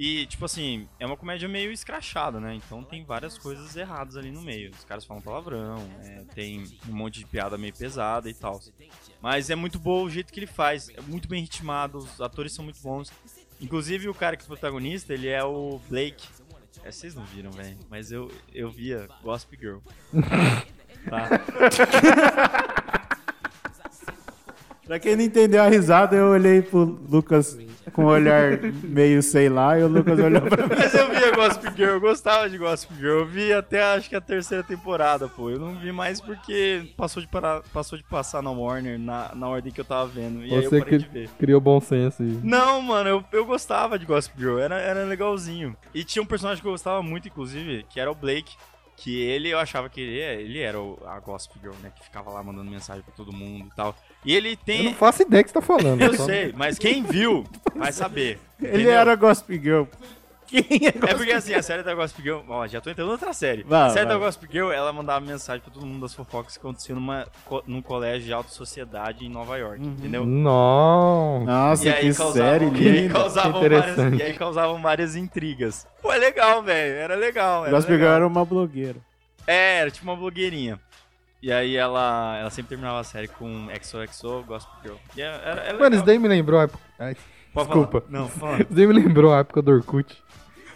[0.01, 2.55] E, tipo assim, é uma comédia meio escrachada, né?
[2.55, 4.71] Então tem várias coisas erradas ali no meio.
[4.71, 8.61] Os caras falam palavrão, é, tem um monte de piada meio pesada e tal.
[9.21, 10.87] Mas é muito bom o jeito que ele faz.
[10.87, 13.11] É muito bem ritmado, os atores são muito bons.
[13.59, 16.25] Inclusive, o cara que é o protagonista, ele é o Blake.
[16.81, 19.79] É, vocês não viram, velho, mas eu, eu via Gossip Girl.
[21.09, 21.27] tá?
[24.89, 27.55] Pra quem não entendeu a risada, eu olhei pro Lucas
[27.93, 30.73] com um olhar meio sei lá, e o Lucas olhou pra mim.
[30.75, 33.19] Mas eu via Gossip Girl, eu gostava de Gossip Girl.
[33.19, 35.51] Eu vi até acho que a terceira temporada, pô.
[35.51, 39.47] Eu não vi mais porque passou de, parar, passou de passar na Warner na, na
[39.47, 40.43] ordem que eu tava vendo.
[40.43, 41.29] E aí eu Você parei que de ver.
[41.37, 42.39] criou bom senso e...
[42.43, 45.77] Não, mano, eu, eu gostava de Gossip Girl, era, era legalzinho.
[45.93, 48.55] E tinha um personagem que eu gostava muito, inclusive, que era o Blake.
[49.01, 51.89] Que ele, eu achava que ele, ele era o- a Gossip Girl, né?
[51.95, 53.95] Que ficava lá mandando mensagem pra todo mundo e tal.
[54.25, 54.83] E ele Eu tem.
[54.83, 56.01] não faço ideia que você tá falando.
[56.03, 58.39] Eu só- sei, mas quem viu vai saber.
[58.61, 58.91] Ele entendeu?
[58.91, 59.83] era Gossip Girl.
[60.45, 62.39] Quem é É porque assim, a série da Gossip Girl.
[62.49, 63.61] Ó, já tô entrando em outra série.
[63.63, 64.15] Vai, a série vai.
[64.15, 67.27] da Gossip Girl, ela mandava mensagem pra todo mundo das fofocas que aconteciam numa,
[67.67, 69.91] num colégio de alta sociedade em Nova York, Uhum.
[69.91, 70.25] entendeu?
[70.25, 71.43] Não.
[71.45, 73.13] Nossa, E aí, que causavam, série e aí linda.
[73.13, 73.95] causavam Interessante.
[73.95, 75.87] várias, e aí causavam várias intrigas.
[76.01, 76.95] Pô, é legal, velho.
[76.95, 77.61] Era legal.
[77.65, 78.15] Era Gossip Girl legal.
[78.15, 78.97] era uma blogueira.
[79.45, 80.79] É, era tipo uma blogueirinha.
[81.41, 84.95] E aí ela, ela sempre terminava a série com XOXO, Gossip Girl.
[85.15, 85.93] E era, era, era Mano, legal.
[85.93, 86.79] isso daí me lembrou a época...
[86.99, 87.15] Ai,
[87.55, 88.01] desculpa.
[88.01, 88.11] falar.
[88.11, 88.57] Não, fala.
[88.61, 90.17] Isso daí me lembrou a época do Orkut.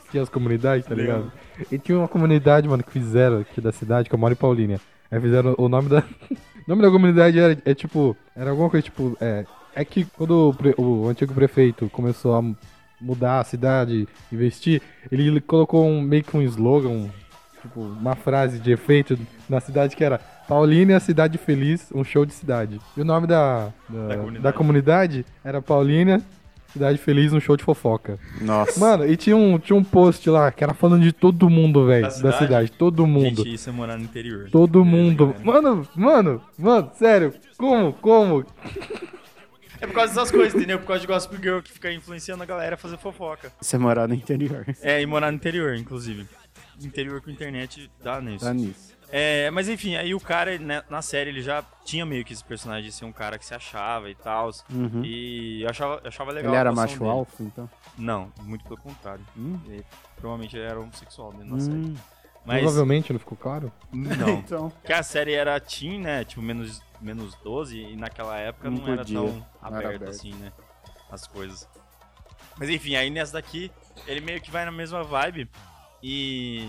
[0.10, 1.32] Tinha as comunidades, tá ligado?
[1.72, 4.80] E tinha uma comunidade, mano, que fizeram aqui da cidade, que eu moro em Paulínia.
[5.12, 6.00] Aí fizeram o nome da.
[6.32, 8.16] o nome da comunidade era é tipo.
[8.36, 9.18] Era alguma coisa tipo.
[9.20, 9.46] É,
[9.76, 12.56] é que quando o, o antigo prefeito começou a mu-
[13.02, 17.10] mudar a cidade, investir, ele, colocou um, meio que um slogan,
[17.62, 19.18] tipo, uma frase de efeito
[19.50, 22.80] na cidade que era Paulínia, cidade feliz, um show de cidade.
[22.98, 24.44] E o nome da, da, Da comunidade.
[24.44, 26.22] da comunidade era Paulínia,
[26.72, 28.20] cidade feliz, um show de fofoca.
[28.42, 28.80] Nossa.
[28.80, 32.04] Mano, e tinha um, tinha um post lá que era falando de todo mundo, velho.
[32.04, 32.72] Da Da cidade?
[32.72, 33.38] todo mundo.
[33.44, 34.50] Gente, isso é morar no interior.
[34.52, 35.26] Todo Beleza, mundo.
[35.44, 35.46] galera.
[35.46, 37.34] Mano, mano, mano, sério.
[37.58, 38.46] Como, como?
[39.80, 40.80] É por causa dessas coisas, entendeu?
[40.80, 43.52] Por causa de Gossip Girl que fica influenciando a galera a fazer fofoca.
[43.60, 44.66] Você morar no interior.
[44.82, 46.26] É, e morar no interior, inclusive.
[46.82, 48.46] Interior com internet dá nisso.
[48.46, 48.93] Tá nisso.
[49.16, 52.44] É, mas enfim, aí o cara, né, na série, ele já tinha meio que esse
[52.44, 54.50] personagem de ser um cara que se achava e tal.
[54.72, 55.04] Uhum.
[55.06, 57.12] E eu achava, eu achava legal Ele era macho dele.
[57.12, 57.70] alfa, então?
[57.96, 59.24] Não, muito pelo contrário.
[59.38, 59.60] Hum.
[59.68, 61.76] Ele, provavelmente ele era homossexual dentro da série.
[61.76, 61.96] Hum.
[62.44, 63.72] Mas Provavelmente não ficou claro.
[63.92, 64.30] não.
[64.40, 64.70] Então.
[64.72, 66.26] Porque a série era teen, né?
[66.26, 69.28] Tipo, menos, menos 12, e naquela época Não não, era tão não
[69.62, 70.10] era aberto, aberto.
[70.10, 70.52] assim, né?
[71.12, 71.70] As coisas.
[72.58, 73.72] Mas enfim, aí nessa daqui,
[74.08, 75.48] ele meio que vai na mesma vibe.
[76.06, 76.68] E,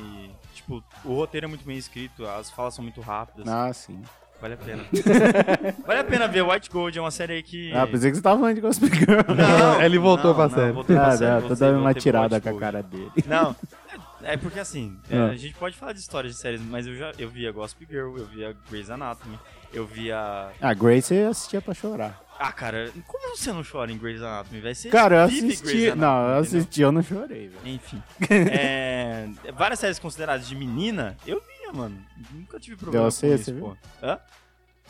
[0.54, 3.48] tipo, o roteiro é muito bem escrito, as falas são muito rápidas.
[3.48, 4.00] Ah, sim.
[4.40, 4.84] Vale a pena.
[5.86, 6.42] vale a pena ver.
[6.42, 7.72] White Gold é uma série aí que.
[7.72, 9.22] Ah, pensei que você tava falando de Gossip Girl.
[9.34, 10.72] Não, Ele voltou não, pra não, série.
[10.72, 13.10] voltei pra Ah, série, voltei- tô dando uma tirada com a cara dele.
[13.26, 13.56] Não,
[14.22, 15.26] é porque assim, é, Ah.
[15.30, 18.16] a gente pode falar de histórias de séries, mas eu já eu via Gossip Girl,
[18.18, 19.38] eu via Grey's Anatomy,
[19.72, 20.48] eu via.
[20.60, 22.20] Ah, Grace eu assistia pra chorar.
[22.38, 24.60] Ah, cara, como você não chora em Grey's Anatomy?
[24.60, 25.64] Vai ser Cara, eu assisti.
[25.64, 27.60] Grey's Não, eu assisti, eu não chorei, velho.
[27.60, 27.74] entendeu?
[27.74, 28.02] Enfim.
[28.50, 31.96] É, várias séries consideradas de menina, eu via, mano.
[32.32, 33.64] Nunca tive problema DLC, com você isso, viu?
[33.64, 33.76] pô.
[34.06, 34.18] Hã?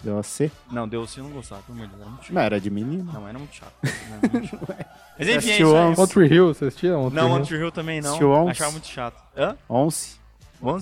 [0.03, 0.51] Deu a C?
[0.71, 2.35] Não, deu eu não gostava, pelo amor de Deus, era muito chato.
[2.35, 3.13] Não, era de menino.
[3.13, 3.73] Não, era muito chato.
[3.83, 4.67] Era muito chato.
[5.19, 5.97] Mas enfim, é isso?
[5.97, 6.93] Country Hill, você assistia?
[6.93, 8.09] Country Não, Tree Hill também não.
[8.11, 8.51] Assistiu Once?
[8.51, 9.23] Achava muito chato.
[9.37, 9.57] Hã?
[9.69, 10.19] Once?
[10.61, 10.77] Fala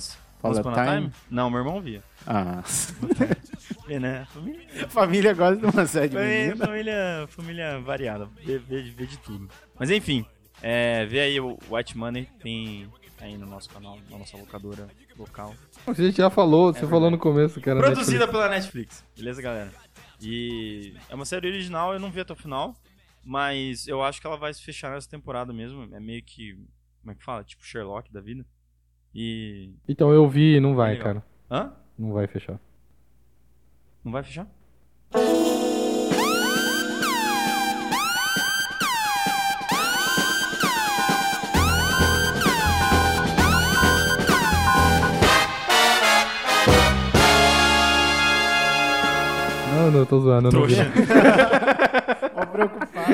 [0.54, 1.12] Once Upon a Time?
[1.30, 2.02] Não, meu irmão via.
[2.26, 2.62] Ah.
[3.86, 4.24] Vê, né?
[4.26, 6.66] Família, família gosta de uma série de família, menina.
[6.66, 8.26] família, família variada.
[8.44, 9.48] Vê, vê, vê de tudo.
[9.78, 10.24] Mas enfim,
[10.62, 12.88] é, vê aí o White Money, tem
[13.20, 15.54] aí no nosso canal, na nossa locadora local.
[15.86, 18.30] A gente já falou, você falou no começo que era Produzida Netflix.
[18.32, 19.70] pela Netflix, beleza, galera?
[20.20, 22.74] E é uma série original, eu não vi até o final,
[23.24, 25.88] mas eu acho que ela vai se fechar nessa temporada mesmo.
[25.94, 26.54] É meio que,
[27.00, 27.42] como é que fala?
[27.44, 28.44] Tipo Sherlock da vida.
[29.14, 29.74] E.
[29.88, 31.04] Então eu vi e não vai, Legal.
[31.04, 31.24] cara.
[31.50, 31.72] Hã?
[31.98, 32.58] Não vai fechar.
[34.04, 34.46] Não vai fechar?
[49.74, 50.42] Não, não, eu tô zoando.
[50.42, 50.50] Não.
[50.50, 50.90] Trouxa.
[52.34, 53.12] Ó, preocupado.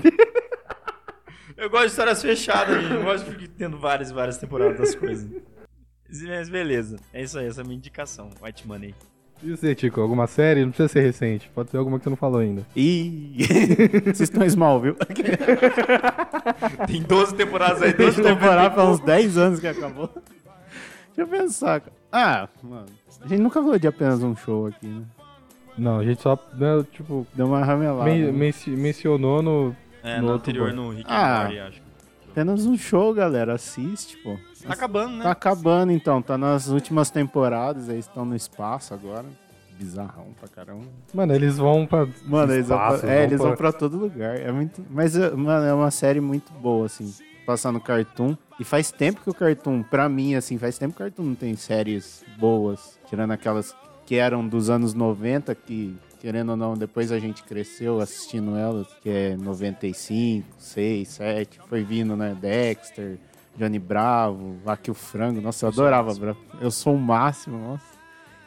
[1.56, 2.94] Eu gosto de histórias fechadas, gente.
[2.94, 5.30] Eu gosto de ficar tendo várias e várias temporadas das coisas.
[6.26, 6.96] Mas beleza.
[7.12, 8.30] É isso aí, essa é a minha indicação.
[8.42, 8.94] White Money.
[9.42, 10.00] E você, Tico?
[10.00, 10.60] Alguma série?
[10.62, 11.50] Não precisa ser recente.
[11.54, 12.66] Pode ser alguma que você não falou ainda.
[12.76, 13.36] Ih,
[14.04, 14.96] vocês estão small, viu?
[16.86, 20.08] Tem 12 temporadas aí, Tem 12 que temporada faz uns 10 anos que acabou.
[21.16, 21.80] Deixa eu pensar.
[21.80, 21.92] cara.
[22.12, 22.86] Ah, mano.
[23.22, 25.02] A gente nunca falou de apenas um show aqui, né?
[25.78, 28.04] Não, a gente só, né, tipo, Deu uma ramelada.
[28.10, 28.32] men- né?
[28.32, 29.74] menci- mencionou no...
[30.02, 31.40] É, No no anterior, no Rick Ah.
[31.40, 31.82] and Morty, acho.
[32.30, 33.54] Apenas um show, galera.
[33.54, 34.36] Assiste, pô.
[34.66, 35.22] Tá acabando, né?
[35.24, 39.24] Tá acabando então, tá nas últimas temporadas, aí estão no espaço agora.
[39.78, 40.84] bizarrão pra caramba.
[41.14, 42.06] Mano, eles vão pra.
[42.26, 44.38] Mano, eles vão, espaço, pra, é, eles vão pra- pra todo lugar.
[44.38, 44.84] É muito.
[44.90, 47.10] Mas, é, mano, é uma série muito boa, assim.
[47.46, 48.36] Passar no Cartoon.
[48.60, 51.34] E faz tempo que o Cartoon, pra mim, assim, faz tempo que o Cartoon não
[51.34, 52.98] tem séries boas.
[53.08, 57.98] Tirando aquelas que eram dos anos 90, que, querendo ou não, depois a gente cresceu
[57.98, 61.60] assistindo elas, que é 95, 6, 7.
[61.68, 62.36] Foi vindo, né?
[62.38, 63.18] Dexter,
[63.56, 65.40] Johnny Bravo, Aqui o Frango.
[65.40, 66.38] Nossa, eu adorava, Bravo.
[66.60, 67.84] Eu sou o máximo, nossa.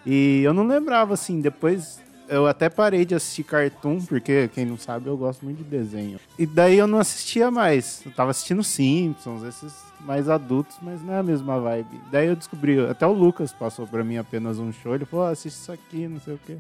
[0.06, 4.78] E eu não lembrava, assim, depois eu até parei de assistir Cartoon, porque, quem não
[4.78, 6.20] sabe, eu gosto muito de desenho.
[6.38, 8.02] E daí eu não assistia mais.
[8.06, 12.00] Eu tava assistindo Simpsons, esses mais adultos, mas não é a mesma vibe.
[12.12, 15.30] Daí eu descobri, até o Lucas passou pra mim apenas um show, ele falou, "Ah,
[15.30, 16.58] assiste isso aqui, não sei o quê.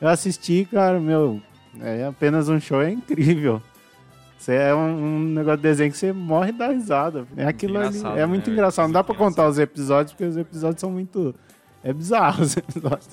[0.00, 1.40] Eu assisti, cara, meu,
[1.80, 3.60] é apenas um show, é incrível.
[4.38, 7.26] Você é um, um negócio de desenho que você morre da risada.
[7.36, 8.00] É aquilo ali.
[8.16, 8.86] É muito né, engraçado.
[8.86, 11.34] Não dá pra contar os episódios, porque os episódios são muito.
[11.84, 13.10] É bizarro os episódios.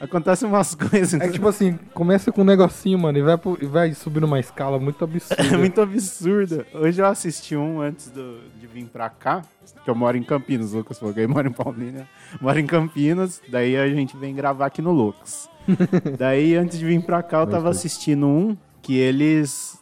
[0.00, 1.20] Acontecem umas coisas.
[1.20, 4.40] É tipo assim, começa com um negocinho, mano, e vai, pro- e vai subindo uma
[4.40, 5.42] escala muito absurda.
[5.44, 6.64] É muito absurdo.
[6.74, 9.42] Hoje eu assisti um antes do- de vir pra cá,
[9.84, 12.08] que eu moro em Campinas, o Lucas falou que mora em Paulínia.
[12.40, 15.48] Moro em Campinas, daí a gente vem gravar aqui no Lucas.
[16.18, 19.80] daí, antes de vir pra cá, eu tava assistindo um que eles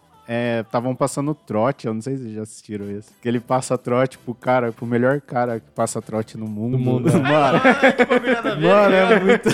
[0.61, 3.11] estavam passando trote, eu não sei se vocês já assistiram esse.
[3.21, 6.79] Que ele passa trote pro cara, pro melhor cara que passa trote no mundo.
[6.79, 7.13] mundo, é.
[7.19, 7.61] Mano,
[8.63, 9.49] mano, é muito...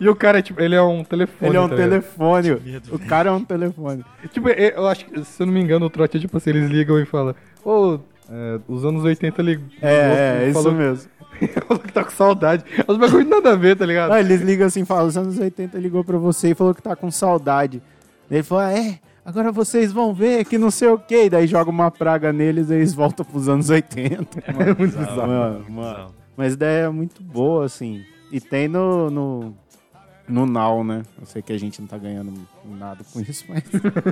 [0.00, 1.50] E o cara, tipo, ele é um telefone.
[1.50, 2.50] Ele é um tá telefone.
[2.64, 4.04] medo, O cara é um telefone.
[4.32, 6.50] Tipo, é- eu acho que, se eu não me engano, o trote é tipo assim,
[6.50, 7.98] eles ligam e falam, ô,
[8.30, 9.66] é, os anos 80 ligou.
[9.80, 11.10] É, é, isso falou, mesmo.
[11.66, 12.64] falou que tá com saudade.
[12.86, 14.12] Os bagulho nada a ver, tá ligado?
[14.12, 16.94] Ah, eles ligam assim, falam, os anos 80 ligou pra você e falou que tá
[16.94, 17.82] com saudade.
[18.30, 21.28] Ele falou, ah, é, agora vocês vão ver que não sei o que.
[21.28, 24.42] Daí joga uma praga neles e eles voltam pros anos 80.
[24.46, 25.26] É muito bizarro.
[25.26, 26.14] Mano, mano.
[26.36, 28.02] Mas ideia é muito boa, assim.
[28.30, 29.54] E tem no, no,
[30.28, 31.02] no Now, né?
[31.20, 32.32] Eu sei que a gente não tá ganhando
[32.64, 33.62] nada com isso, mas,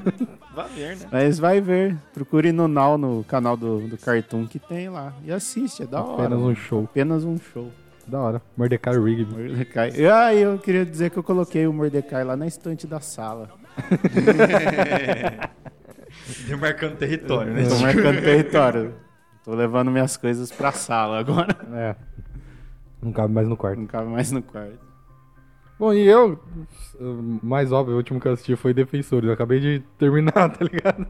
[0.54, 1.06] Vai ver, né?
[1.10, 1.96] mas vai ver.
[2.12, 5.12] Procure no Now, no canal do, do Cartoon que tem lá.
[5.24, 6.22] E assiste, é da hora.
[6.24, 6.56] Apenas um mano.
[6.56, 6.84] show.
[6.84, 7.70] Apenas um show.
[8.06, 8.42] Da hora.
[8.56, 9.32] Mordecai Rigby.
[9.32, 9.92] Mordecai.
[9.94, 13.48] E aí eu queria dizer que eu coloquei o Mordecai lá na estante da sala.
[16.46, 17.68] Demarcando território, né?
[17.68, 18.94] Tô marcando território.
[19.44, 21.56] Tô levando minhas coisas pra sala agora.
[21.72, 21.94] É.
[23.00, 23.78] Não cabe mais no quarto.
[23.78, 24.89] Não cabe mais no quarto.
[25.80, 26.38] Bom, e eu,
[27.00, 29.26] o mais óbvio, o último que eu assisti foi Defensores.
[29.26, 31.06] Eu acabei de terminar, tá ligado?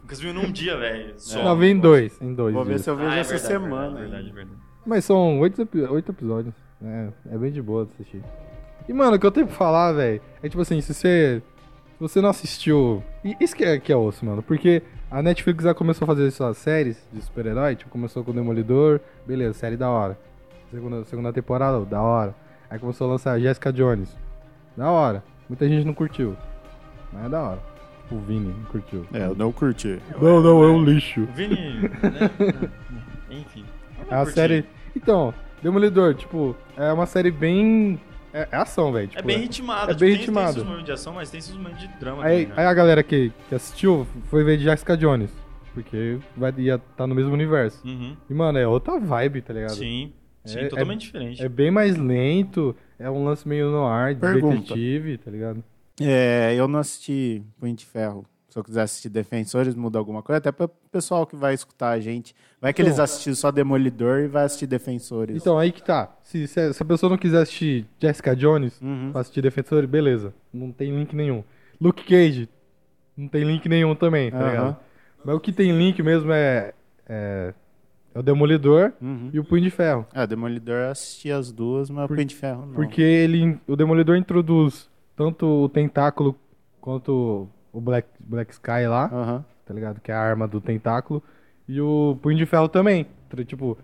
[0.00, 1.12] Porque você viu num dia, velho.
[1.18, 1.44] só.
[1.44, 2.18] Não, vi em dois.
[2.22, 2.54] Em dois.
[2.54, 2.82] Vou ver dias.
[2.82, 3.82] se eu vejo Ah, é essa verdade, semana.
[3.98, 4.08] Verdade, aí.
[4.10, 4.60] verdade, verdade.
[4.86, 6.54] Mas são oito, oito episódios.
[6.82, 8.22] É, é bem de boa de assistir.
[8.88, 11.42] E, mano, o que eu tenho pra falar, velho, é tipo assim, se você.
[11.94, 13.02] Se você não assistiu.
[13.22, 14.42] E isso que é, que é osso, mano.
[14.42, 17.76] Porque a Netflix já começou a fazer suas séries de super-herói.
[17.76, 18.98] Tipo, começou com o Demolidor.
[19.26, 20.18] Beleza, série da hora.
[20.70, 22.34] Segunda, segunda temporada, da hora.
[22.70, 24.16] Aí começou a lançar Jessica Jones.
[24.76, 25.22] Da hora.
[25.48, 26.36] Muita gente não curtiu.
[27.12, 27.60] Mas é da hora.
[28.10, 29.06] O Vini não curtiu.
[29.12, 29.98] É, eu não curti.
[30.20, 31.22] Não, não, é um lixo.
[31.22, 31.56] O Vini.
[31.80, 32.70] né?
[33.30, 33.64] Enfim.
[34.08, 34.32] É a curti.
[34.34, 34.64] série.
[34.94, 38.00] Então, Demolidor, tipo, é uma série bem.
[38.32, 39.06] É, é ação, velho.
[39.06, 39.90] É Tipo, bem ritmado.
[39.90, 40.46] é tipo, bem tem- ritmado.
[40.46, 42.70] Tem seus momentos de ação, mas tem seus momentos de drama Aí, também, aí né?
[42.70, 45.30] a galera que, que assistiu foi ver Jessica Jones.
[45.74, 47.86] Porque vai, ia tá no mesmo universo.
[47.86, 48.16] Uhum.
[48.30, 49.74] E, mano, é outra vibe, tá ligado?
[49.74, 50.12] Sim.
[50.46, 51.42] Sim, É- totalmente diferente.
[51.42, 55.62] É bem mais lento, é um lance meio no ar, detetive, tá ligado?
[56.00, 58.24] É, eu não assisti Punho de Ferro.
[58.48, 60.38] Se eu quiser assistir Defensores, muda alguma coisa.
[60.38, 62.34] Até para o pessoal que vai escutar a gente.
[62.58, 65.36] Vai que eles Então- assistiram só Demolidor e vai assistir Defensores.
[65.36, 66.16] Então, aí que tá.
[66.22, 69.10] Se, se, a- se a pessoa não quiser assistir Jessica Jones, Uhum.
[69.12, 70.32] pra assistir Defensor, beleza.
[70.52, 71.44] Não tem link nenhum.
[71.78, 72.48] Luke Cage,
[73.14, 74.50] não tem link nenhum também, tá Aham.
[74.50, 74.76] ligado?
[75.22, 76.72] Mas o que tem link mesmo é,
[77.06, 77.52] é,
[78.16, 79.30] é o Demolidor Uhum.
[79.32, 80.06] e o Punho de Ferro.
[80.14, 82.74] É, Demolidor eu assisti as duas, mas o Punho de Ferro não.
[82.74, 86.34] Porque ele, o Demolidor introduz tanto o tentáculo
[86.80, 89.44] quanto o Black, Black Sky lá, Aham.
[89.64, 90.00] tá ligado?
[90.00, 91.22] Que é a arma do tentáculo.
[91.68, 93.06] E o Punho de Ferro também.
[93.46, 93.76] Tipo,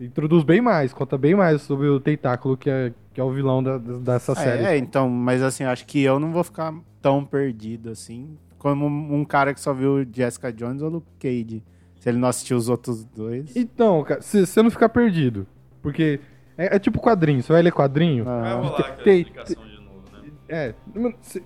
[0.00, 3.62] introduz bem mais, conta bem mais sobre o tentáculo que é, que é o vilão
[3.62, 4.64] da- da- dessa Ah, série.
[4.64, 6.72] É, então, mas assim, acho que eu não vou ficar
[7.02, 11.62] tão perdido assim como um cara que só viu Jessica Jones ou Luke Cage.
[12.00, 13.54] Se ele não assistiu os outros dois.
[13.54, 15.46] Então, cara, se você não ficar perdido.
[15.82, 16.18] Porque
[16.58, 18.28] é, é tipo quadrinho, você vai ler quadrinho.
[18.28, 18.40] Ah.
[18.40, 20.30] Vai rolar aquela Tem- explicação de novo, né?
[20.48, 20.74] É,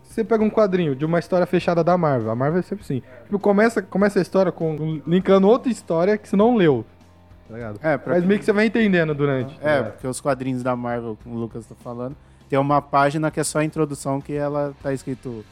[0.02, 2.30] você pega um quadrinho de uma história fechada da Marvel.
[2.30, 3.02] A Marvel é sempre assim.
[3.24, 6.84] Tipo, começa, começa a história com linkando outra história que você não leu.
[7.48, 7.78] Tá ligado?
[7.82, 9.58] É, Mas quem- meio que você vai entendendo durante.
[9.58, 9.92] tá É, ligado?
[9.92, 12.16] porque os quadrinhos da Marvel, como o Lucas tá falando,
[12.48, 15.44] tem uma página que é só a introdução que ela tá escrito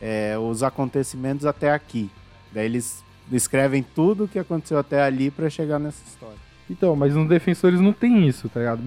[0.00, 2.10] é, os acontecimentos até aqui.
[2.52, 3.02] Daí eles
[3.36, 6.36] escrevem tudo o que aconteceu até ali pra chegar nessa história.
[6.68, 8.82] Então, mas nos Defensores não tem isso, tá ligado?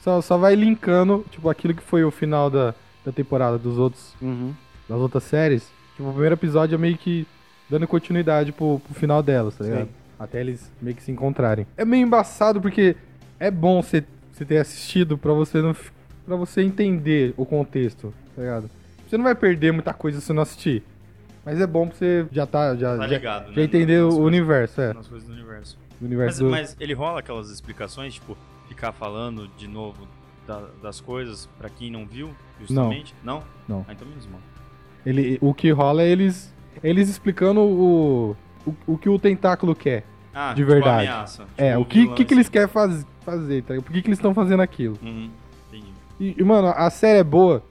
[0.00, 2.74] Só, só vai linkando, tipo, aquilo que foi o final da, da
[3.06, 4.52] da temporada dos outros, Uhum.
[4.88, 5.62] das outras séries,
[5.96, 7.26] tipo, o primeiro episódio é meio que
[7.70, 9.86] dando continuidade pro, pro final delas, tá ligado?
[9.86, 9.92] Sim.
[10.18, 11.66] Até eles meio que se encontrarem.
[11.76, 12.96] É meio embaçado porque
[13.38, 14.04] é bom você
[14.46, 15.74] ter assistido pra você não
[16.26, 18.70] pra você entender o contexto, tá ligado?
[19.08, 20.82] Você não vai perder muita coisa se não assistir.
[21.50, 23.62] Mas é bom pra você já tá já, Tá já, ligado, já né?
[23.64, 24.92] entender Nas o coisas- universo, é.
[24.92, 25.78] Nas coisas do universo.
[25.78, 26.50] O Mas, universo do...
[26.50, 28.36] mas ele rola aquelas explicações, tipo,
[28.68, 30.06] ficar falando de novo
[30.46, 32.30] da- das coisas pra quem não viu,
[32.60, 33.14] justamente?
[33.24, 33.42] Não.
[33.66, 33.84] Não.
[33.88, 34.40] Ah, então menos mal.
[35.06, 40.04] Ele, o que rola é eles, eles explicando o, o, o que o tentáculo quer.
[40.34, 41.08] Ah, De tipo, verdade.
[41.08, 41.46] ameaça.
[41.56, 42.52] é, Tipo, o que, que, que eles assim.
[42.52, 43.86] querem faz, fazer, tá ligado?
[43.86, 44.98] Por que, que eles estão fazendo aquilo?
[45.02, 45.30] Uhum,
[45.72, 46.34] entendi.
[46.38, 47.62] E, mano, a série é boa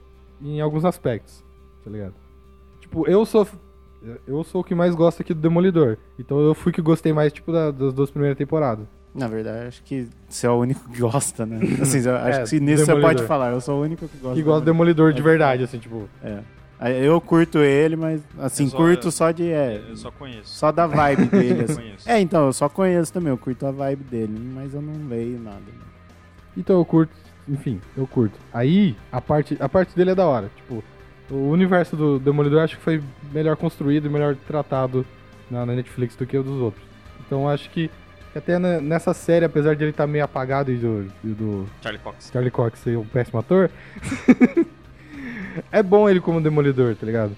[0.42, 1.44] em alguns aspectos,
[1.84, 2.14] tá ligado?
[2.80, 3.46] Tipo, eu sou.
[4.26, 5.96] Eu sou o que mais gosta aqui do Demolidor.
[6.18, 8.86] Então eu fui que gostei mais, tipo, da- das duas primeiras temporadas.
[9.14, 11.58] Na verdade, acho que você é o único que gosta, né?
[11.82, 12.08] Assim, acho
[12.38, 13.50] É, que se nisso você pode falar.
[13.52, 14.36] Eu sou o único que gosta.
[14.36, 16.08] Que gosta do Demolidor de verdade, assim, tipo.
[16.22, 16.40] É.
[17.04, 19.50] Eu curto ele, mas assim, só- curto só de.
[19.50, 20.44] É, Eu só conheço.
[20.44, 21.64] só da vibe dele.
[21.64, 21.74] Assim.
[21.74, 22.08] conheço.
[22.08, 25.40] É, então, eu só conheço também, eu curto a vibe dele, mas eu não leio
[25.40, 25.56] nada.
[25.56, 25.72] né?
[26.56, 27.12] Então eu curto,
[27.48, 28.38] enfim, eu curto.
[28.52, 30.48] Aí, a parte, a parte dele é da hora.
[30.56, 30.84] Tipo,
[31.30, 35.04] o universo do Demolidor eu acho que foi melhor construído e melhor tratado
[35.50, 36.82] na, na Netflix do que o dos outros.
[37.26, 37.90] Então eu acho que
[38.34, 42.00] até na- nessa série, apesar de ele estar meio apagado e do, e do Charlie
[42.02, 42.30] Cox.
[42.32, 43.70] Charlie Cox ser um péssimo ator,
[45.72, 47.32] é bom ele como Demolidor, tá ligado?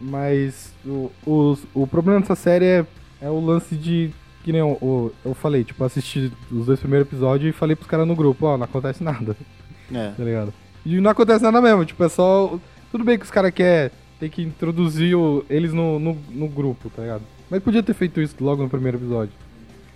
[0.00, 2.86] Mas o, os- o problema dessa série é,
[3.22, 4.10] é o lance de.
[4.42, 7.88] Que nem eu, o- eu falei, tipo, assisti os dois primeiros episódios e falei pros
[7.88, 9.34] caras no grupo, ó, não acontece nada
[9.92, 10.10] É.
[10.16, 10.52] tá ligado?
[10.84, 12.58] E não acontece nada mesmo, tipo, é só.
[12.94, 16.88] Tudo bem que os caras querem ter que introduzir o- eles no, no, no grupo,
[16.90, 17.24] tá ligado?
[17.50, 19.32] Mas podia ter feito isso logo no primeiro episódio.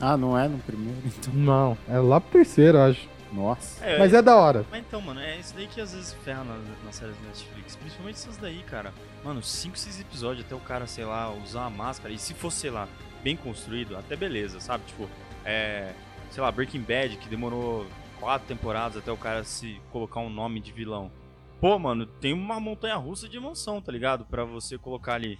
[0.00, 1.32] Ah, não é no primeiro, então.
[1.32, 3.08] Não, é lá pro terceiro, eu acho.
[3.32, 3.84] Nossa.
[3.84, 4.64] É, Mas é da hora.
[4.68, 7.76] Mas então, mano, é isso daí que às vezes ferra nas, nas séries da Netflix.
[7.76, 8.92] Principalmente essas daí, cara.
[9.24, 12.12] Mano, 5, 6 episódios até o cara, sei lá, usar uma máscara.
[12.12, 12.88] E se fosse, sei lá,
[13.22, 14.82] bem construído, até beleza, sabe?
[14.88, 15.08] Tipo,
[15.44, 15.92] é.
[16.32, 17.86] Sei lá, Breaking Bad, que demorou
[18.18, 21.12] quatro temporadas até o cara se colocar um nome de vilão.
[21.60, 24.24] Pô, mano, tem uma montanha russa de emoção, tá ligado?
[24.24, 25.38] Pra você colocar ali.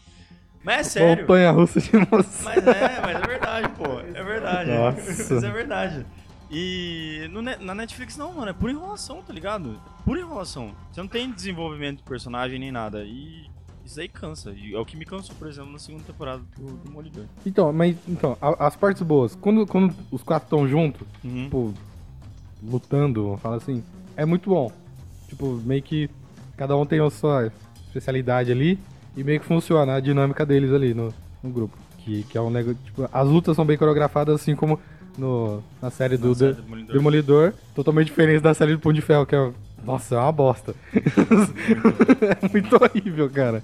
[0.65, 1.23] Mas é sério.
[1.23, 2.45] Montanha russa de emoção.
[2.45, 4.01] Mas é, mas é verdade, pô.
[4.01, 4.71] É verdade.
[4.71, 5.35] Nossa.
[5.35, 6.07] Mas é verdade.
[6.51, 9.81] E no na Netflix não, mano, é pura enrolação, tá ligado?
[10.05, 10.73] Pura enrolação.
[10.91, 13.05] Você não tem desenvolvimento de personagem nem nada.
[13.05, 13.49] E
[13.85, 14.51] isso aí cansa.
[14.51, 17.27] E é o que me cansou, por exemplo, na segunda temporada do Demolidor.
[17.47, 19.37] Então, mas então, a- as partes boas.
[19.37, 21.45] Quando, quando os quatro estão juntos, Uhum.
[21.45, 21.75] tipo,
[22.63, 23.85] lutando, vamos falar assim,
[24.17, 24.73] é muito bom.
[25.29, 26.09] Tipo, meio que
[26.57, 27.53] cada um tem a sua
[27.87, 28.79] especialidade ali
[29.17, 31.13] e meio que funciona a dinâmica deles ali no,
[31.43, 31.77] no grupo.
[31.99, 32.79] Que, que é um negócio.
[32.85, 34.79] Tipo, as lutas são bem coreografadas, assim como
[35.17, 36.97] no, na série do Na série De- do Demolidor.
[36.97, 37.53] Demolidor.
[37.75, 39.51] Totalmente diferente da série do Punho de Ferro, que é.
[39.85, 40.75] Nossa, é uma bosta.
[42.43, 43.63] é muito horrível, cara.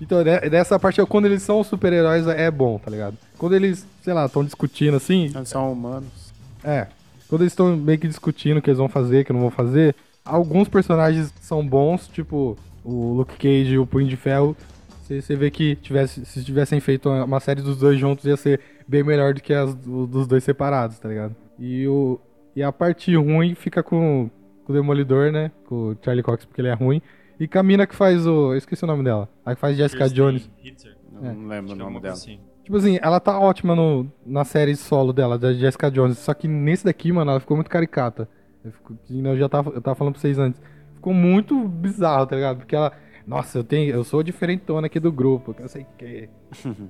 [0.00, 3.16] Então, né, nessa parte, quando eles são super-heróis, é bom, tá ligado?
[3.36, 6.32] Quando eles, sei lá, estão discutindo assim, Eles são humanos.
[6.64, 6.86] é.
[7.28, 9.50] Quando eles estão meio que discutindo o que eles vão fazer, o que não vão
[9.50, 9.94] fazer,
[10.28, 14.56] alguns personagens são bons, tipo o Luke Cage e o Punho de Ferro.
[15.02, 18.60] Você você vê que tivesse, se tivessem feito uma série dos dois juntos, ia ser
[18.86, 21.34] bem melhor do que as do- dos dois separados, tá ligado?
[21.58, 22.20] E, o,
[22.54, 24.30] e a parte ruim fica com,
[24.64, 25.50] com o Demolidor, né?
[25.66, 27.00] Com o Charlie Cox, porque ele é ruim.
[27.40, 28.52] E com a mina que faz o.
[28.52, 29.28] Eu esqueci o nome dela.
[29.46, 30.50] A que faz Jessica Kirsten Jones.
[30.62, 30.96] Hitzer.
[31.22, 31.32] Eu É.
[31.32, 32.14] não lembro Acho o é nome dela.
[32.14, 32.38] assim.
[32.64, 36.18] Tipo assim, ela tá ótima no, na série solo dela, da Jessica Jones.
[36.18, 38.28] Só que nesse daqui, mano, ela ficou muito caricata.
[38.64, 40.60] Eu, fico- que eu já tava, eu tava falando pra vocês antes.
[40.94, 42.58] Ficou muito bizarro, tá ligado?
[42.58, 42.92] Porque ela.
[43.26, 43.90] Nossa, eu tenho.
[43.94, 46.28] Eu sou a diferentona aqui do grupo, que eu sei que.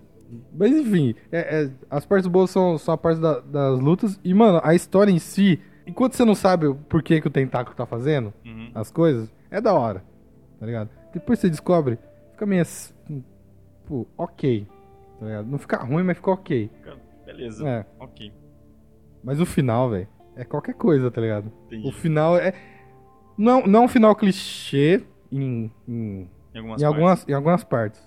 [0.52, 4.20] Mas enfim, é- é, as partes boas são, são a parte da- das lutas.
[4.22, 7.74] E, mano, a história em si, enquanto você não sabe o porquê que o tentáculo
[7.76, 8.70] tá fazendo Uhum.
[8.74, 10.04] as coisas, é da hora.
[10.60, 10.90] Tá ligado?
[11.14, 11.98] Depois você descobre,
[12.32, 12.92] fica meio assim.
[13.86, 14.66] Pô, ok.
[15.18, 15.46] Tá ligado?
[15.46, 16.70] Não fica ruim, mas fica ok.
[17.24, 17.66] Beleza.
[17.66, 17.86] É.
[17.98, 18.30] Ok.
[19.24, 20.08] Mas o final, velho,
[20.38, 21.52] é qualquer coisa, tá ligado?
[21.66, 21.88] Entendi.
[21.88, 22.54] O final é.
[23.36, 28.00] Não, não é um final clichê em, em, Em algumas em, algumas, em algumas partes.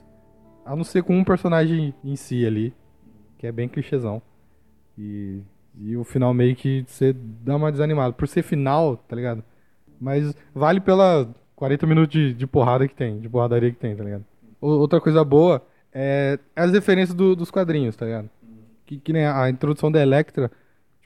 [0.66, 2.74] A não ser com um personagem em si ali,
[3.38, 4.22] que é bem clichêzão.
[4.98, 5.42] E,
[5.78, 8.14] e o final meio que você dá uma desanimada.
[8.14, 9.44] Por ser final, tá ligado?
[10.00, 14.04] Mas vale pela 40 minutos de, de porrada que tem, de porradaria que tem, tá
[14.04, 14.26] ligado?
[14.60, 18.30] Outra coisa boa é as referências do- dos quadrinhos, tá ligado?
[18.86, 20.52] Que, que nem a introdução da Electra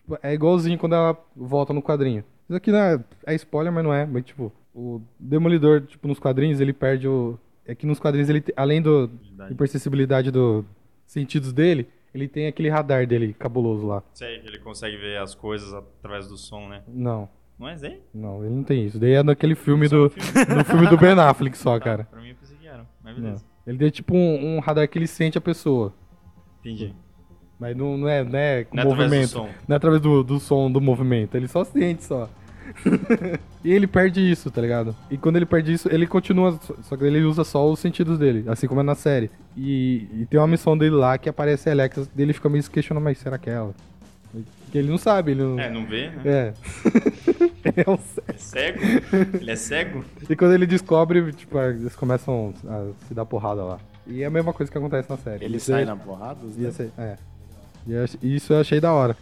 [0.06, 2.24] tipo, é igualzinho quando ela volta no quadrinho.
[2.47, 4.06] Isso aqui não é, é spoiler, mas não é.
[4.06, 7.38] Mas, tipo, o Demolidor, tipo, nos quadrinhos, ele perde o.
[7.66, 9.10] É que nos quadrinhos, ele, além do
[9.49, 10.64] hipersensibilidade dos
[11.08, 14.03] sentidos dele, ele tem aquele radar dele cabuloso lá.
[14.14, 16.84] Sei, ele consegue ver as coisas através do som, né?
[16.88, 17.28] Não.
[17.58, 18.01] Não é daí?
[18.14, 18.99] Não, ele não tem isso.
[18.99, 20.12] Daí é naquele filme do.
[20.56, 22.03] No filme do Ben Affleck só, cara.
[22.03, 22.86] Pra mim eu pensei que era.
[23.03, 23.24] Mas Não.
[23.24, 23.45] beleza.
[23.66, 25.91] Ele tem tipo um, um radar que ele sente a pessoa.
[26.60, 26.93] Entendi.
[27.60, 29.30] Mas não, não é, não é com Não é através do movimento.
[29.30, 29.49] som.
[29.68, 31.36] Não é através do, do som, do movimento.
[31.36, 32.30] Ele só sente só.
[33.64, 34.95] e ele perde isso, tá ligado?
[35.10, 36.60] E quando ele perde isso, ele continua.
[36.84, 39.30] Só que ele usa só os sentidos dele, assim como é na série.
[39.56, 42.70] E, e tem uma missão dele lá que aparece a Alexa, dele fica meio se
[42.70, 43.74] questionando, mas será que é ela?
[44.66, 45.58] Porque ele não sabe, ele não.
[45.60, 46.22] É, não vê, né?
[46.26, 46.53] É.
[47.64, 48.28] Ele é um cego.
[48.28, 48.80] É cego?
[49.39, 50.06] Ele é cego?
[50.30, 53.80] E quando ele descobre, tipo, eles começam a se dar porrada lá.
[54.06, 55.45] E é a mesma coisa que acontece na série.
[55.45, 56.39] Ele Isso sai é- na porrada?
[56.72, 57.16] ser- é.
[58.22, 59.16] E isso eu achei da hora.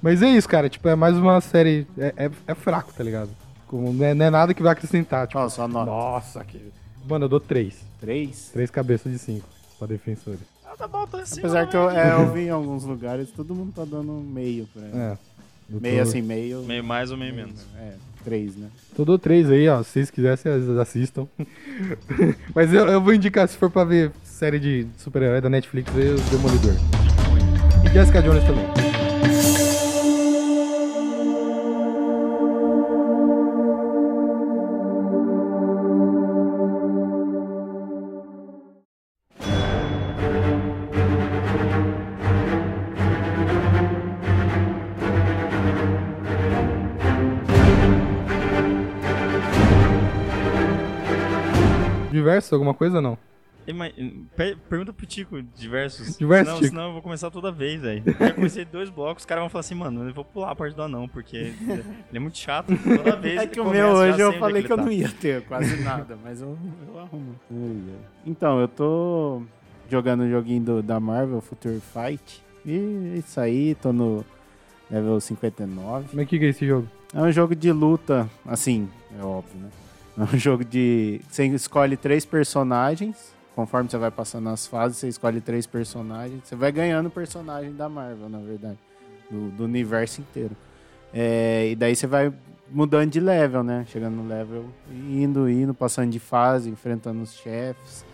[0.00, 0.68] Mas é isso, cara.
[0.68, 1.86] Tipo, é mais uma série.
[1.98, 3.30] É, é, é fraco, tá ligado?
[3.66, 5.26] Como, não, é, não é nada que vai acrescentar.
[5.26, 5.90] Tipo, Qual a sua nota?
[5.90, 6.60] nossa, que.
[7.08, 7.74] Mano, eu dou três.
[8.00, 8.50] Três?
[8.52, 9.46] Três cabeças de cinco
[9.78, 10.40] pra defensores.
[10.64, 11.40] Ah, tá bom, tá assim.
[11.40, 14.82] Apesar que eu, é, eu vi em alguns lugares, todo mundo tá dando meio pra
[14.82, 14.96] ele.
[14.96, 15.18] É.
[15.68, 16.62] Meio tô- assim, meio.
[16.62, 17.60] Meio mais ou meio menos.
[17.78, 17.92] É,
[18.24, 18.68] três, né?
[18.98, 19.82] Eu dou três aí, ó.
[19.82, 21.26] Se vocês quiserem, vocês assistam.
[22.54, 26.14] Mas eu, eu vou indicar, se for pra ver série de super-herói da Netflix, ver
[26.14, 26.74] o Demolidor.
[27.88, 28.66] E Jessica Jones também.
[52.12, 53.18] Diverso, alguma coisa ou não?
[54.68, 56.16] Pergunta pro Tico diversos.
[56.16, 58.02] Diversos, senão, senão eu vou começar toda vez, velho.
[58.18, 60.74] Já comecei dois blocos, os caras vão falar assim, mano, eu vou pular a parte
[60.74, 62.72] do anão, porque ele é muito chato.
[62.76, 65.76] Toda vez É que o meu hoje eu falei que eu não ia ter quase
[65.82, 66.56] nada, mas eu,
[66.88, 67.34] eu arrumo.
[68.26, 69.42] Então, eu tô
[69.90, 72.42] jogando o joguinho do- da Marvel, Future Fight.
[72.64, 74.24] E é isso aí, tô no
[74.90, 76.08] level 59.
[76.12, 76.88] Mas o que, que é esse jogo?
[77.14, 78.88] É um jogo de luta, assim,
[79.18, 79.68] é óbvio, né?
[80.18, 81.20] É um jogo de.
[81.30, 83.32] Você escolhe três personagens.
[83.58, 86.42] Conforme você vai passando as fases, você escolhe três personagens.
[86.44, 88.78] Você vai ganhando personagem da Marvel, na verdade.
[89.28, 90.56] Do, do universo inteiro.
[91.12, 92.32] É, e daí você vai
[92.70, 93.84] mudando de level, né?
[93.88, 98.04] Chegando no level, indo, indo, passando de fase, enfrentando os chefes.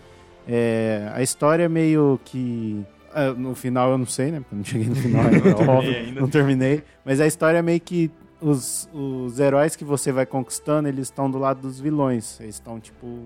[0.47, 2.83] É, a história é meio que.
[3.13, 4.39] ah, No final eu não sei, né?
[4.39, 5.25] Porque eu não cheguei no final
[5.77, 6.21] óbvio, ainda.
[6.21, 6.83] não terminei.
[7.05, 8.09] Mas a história é meio que
[8.41, 12.39] os, os heróis que você vai conquistando, eles estão do lado dos vilões.
[12.39, 13.25] Eles estão, tipo,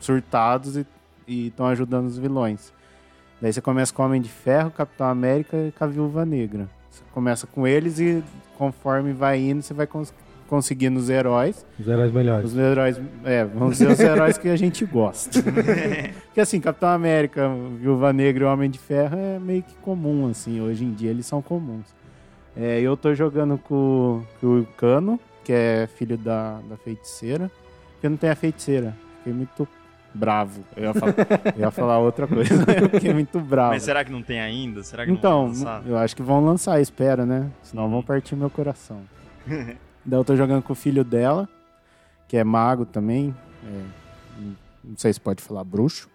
[0.00, 0.84] surtados e
[1.26, 2.72] estão ajudando os vilões.
[3.40, 6.68] Daí você começa com o Homem de Ferro, Capitão América e com a Viúva Negra.
[6.90, 8.22] Você começa com eles e
[8.56, 10.14] conforme vai indo, você vai cons
[10.48, 11.66] conseguindo os heróis.
[11.78, 12.52] Os heróis melhores.
[12.52, 15.42] Os heróis, é, vamos dizer os heróis que a gente gosta.
[16.26, 17.50] Porque assim, Capitão América,
[17.80, 21.26] Viúva Negra e Homem de Ferro é meio que comum, assim, hoje em dia eles
[21.26, 21.86] são comuns.
[22.56, 27.50] É, eu tô jogando com, com o Cano, que é filho da, da feiticeira,
[27.92, 28.94] porque não tem a feiticeira.
[29.18, 29.66] Fiquei muito
[30.14, 30.64] bravo.
[30.76, 31.14] Eu ia falar,
[31.56, 33.72] eu ia falar outra coisa, eu fiquei muito bravo.
[33.72, 34.82] Mas será que não tem ainda?
[34.82, 35.52] Será que não Então,
[35.84, 37.50] eu acho que vão lançar, espero, né?
[37.62, 39.00] Senão vão partir meu coração.
[39.46, 41.48] Daí eu tô jogando com o filho dela,
[42.28, 43.34] que é mago também.
[43.66, 43.82] é,
[44.84, 46.08] não sei se pode falar bruxo.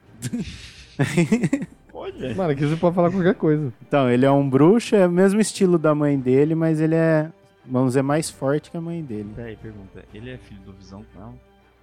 [1.92, 2.34] Pode.
[2.36, 3.74] Mano, aqui você pode falar qualquer coisa.
[3.88, 7.32] Então, ele é um bruxo, é o mesmo estilo da mãe dele, mas ele é,
[7.66, 9.32] vamos dizer, mais forte que a mãe dele.
[9.36, 10.06] Peraí, pergunta.
[10.14, 11.04] Ele é filho do Visão?
[11.18, 11.34] Não.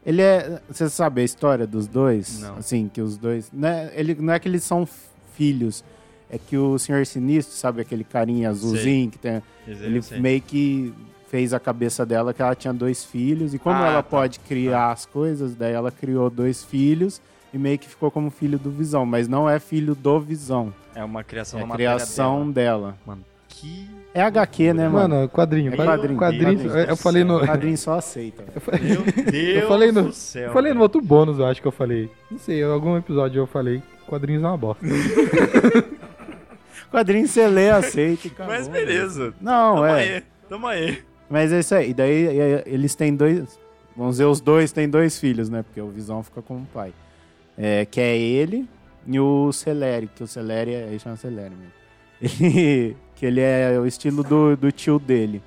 [0.06, 0.60] Ele é.
[0.70, 2.40] Você sabe a história dos dois?
[2.40, 2.56] Não.
[2.58, 3.50] Assim, que os dois.
[3.52, 4.88] Não é, ele, não é que eles são
[5.34, 5.82] filhos.
[6.30, 9.42] É que o Senhor Sinistro, sabe aquele carinha azulzinho que tem.
[9.66, 10.20] Esse Ele sei.
[10.20, 10.94] meio que
[11.28, 13.52] fez a cabeça dela que ela tinha dois filhos.
[13.52, 14.08] E como Ah, ela tá.
[14.10, 17.20] pode criar as coisas, daí ela criou dois filhos
[17.52, 19.04] e meio que ficou como filho do Visão.
[19.06, 20.72] Mas não é filho do Visão.
[20.94, 22.88] É uma criação É da a matéria criação dela.
[22.92, 22.98] dela.
[23.06, 23.24] Mano,
[23.60, 23.88] que...
[24.14, 25.14] É HQ, né, mano?
[25.14, 25.72] Mano, quadrinho.
[25.72, 26.58] É quad- quadrinho, quadrinho.
[26.58, 26.70] quadrinho.
[26.78, 27.36] Eu, eu falei no.
[27.36, 28.42] O padrinho só aceita.
[28.44, 28.52] velho.
[28.54, 29.12] Eu falei, Meu Deus
[29.62, 30.42] eu falei no, do céu.
[30.44, 30.82] eu falei no velho.
[30.84, 32.08] outro bônus, eu acho que eu falei.
[32.30, 33.82] Não sei, em algum episódio eu falei.
[34.06, 34.86] Quadrinhos é uma bosta.
[36.90, 38.86] Quadrinho você lê, aceita acabou, Mas velho.
[38.86, 39.34] beleza.
[39.40, 40.02] Não, Tamo é.
[40.16, 40.22] aí.
[40.48, 41.02] Tamo aí.
[41.28, 41.90] Mas é isso aí.
[41.90, 43.58] E daí é, eles têm dois.
[43.96, 45.62] Vamos dizer, os dois têm dois filhos, né?
[45.62, 46.92] Porque o Visão fica como pai.
[47.58, 48.68] É, que é ele
[49.06, 50.86] e o Celeri, que o Celeri é.
[50.88, 51.72] Ele chama Celeri mesmo.
[52.22, 55.42] Ele- que ele é o estilo do, do tio dele.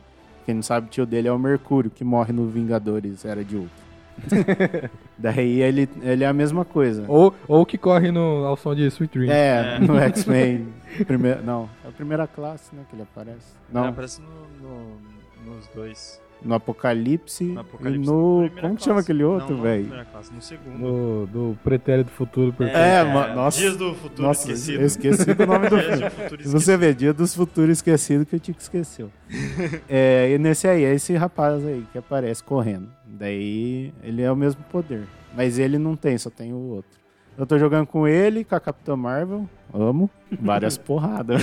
[0.46, 3.56] Quem não sabe, o tio dele é o Mercúrio, que morre no Vingadores Era de
[3.56, 3.80] Ultron.
[5.18, 7.06] daí ele, ele é a mesma coisa.
[7.08, 9.32] ou, ou que corre no, ao som de Sweet Dream.
[9.32, 9.80] É, É.
[9.80, 10.68] no X-Men.
[11.06, 12.82] primeira- Não, é a primeira classe, né?
[12.90, 13.54] Que ele aparece.
[13.72, 13.84] Não.
[13.84, 14.28] Não, aparece no,
[14.68, 15.09] no-
[15.50, 16.22] nos dois.
[16.42, 18.50] no Apocalipse, No Apocalipse, e no...
[18.62, 19.00] Como que chama classe.
[19.00, 19.88] aquele outro, velho?
[20.12, 20.78] classe, No segundo.
[20.80, 22.78] No, do pretérito futuro perfeito.
[22.80, 23.60] É, ma- nossa.
[23.60, 24.82] Dias do futuro Nossa, esquecido.
[24.82, 26.38] eu esqueci do nome do filme.
[26.38, 29.12] do Se você vê, Dia dos Futuros Esquecido que o Tico esqueceu.
[29.90, 32.90] é, e nesse aí, é esse rapaz aí que aparece correndo.
[33.06, 35.04] Daí ele é o mesmo poder.
[35.36, 36.99] Mas ele não tem, só tem o outro.
[37.40, 39.48] Eu tô jogando com ele, com a Capitã Marvel.
[39.74, 40.10] Amo.
[40.42, 41.42] Várias porradas.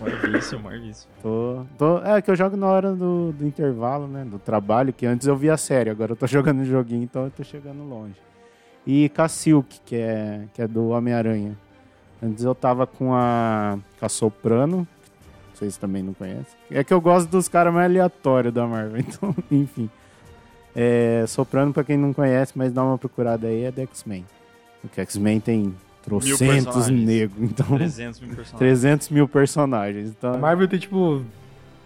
[0.00, 1.10] Marvício, Marvício.
[1.22, 4.24] tô, tô, é que eu jogo na hora do, do intervalo, né?
[4.24, 7.30] Do trabalho, que antes eu via a série, agora eu tô jogando joguinho, então eu
[7.30, 8.14] tô chegando longe.
[8.86, 11.54] E com a Silk, que é, que é do Homem-Aranha.
[12.22, 14.88] Antes eu tava com a, com a Soprano,
[15.52, 16.58] vocês também não conhecem.
[16.70, 19.90] É que eu gosto dos caras mais aleatórios da Marvel, então, enfim.
[20.74, 24.24] É, Soprano, pra quem não conhece, mas dá uma procurada aí, é da X-Men.
[24.80, 28.58] Porque X-Men tem trocentos negros, então 300 mil personagens.
[28.58, 30.08] 300 mil personagens.
[30.10, 31.22] Então, A Marvel tem tipo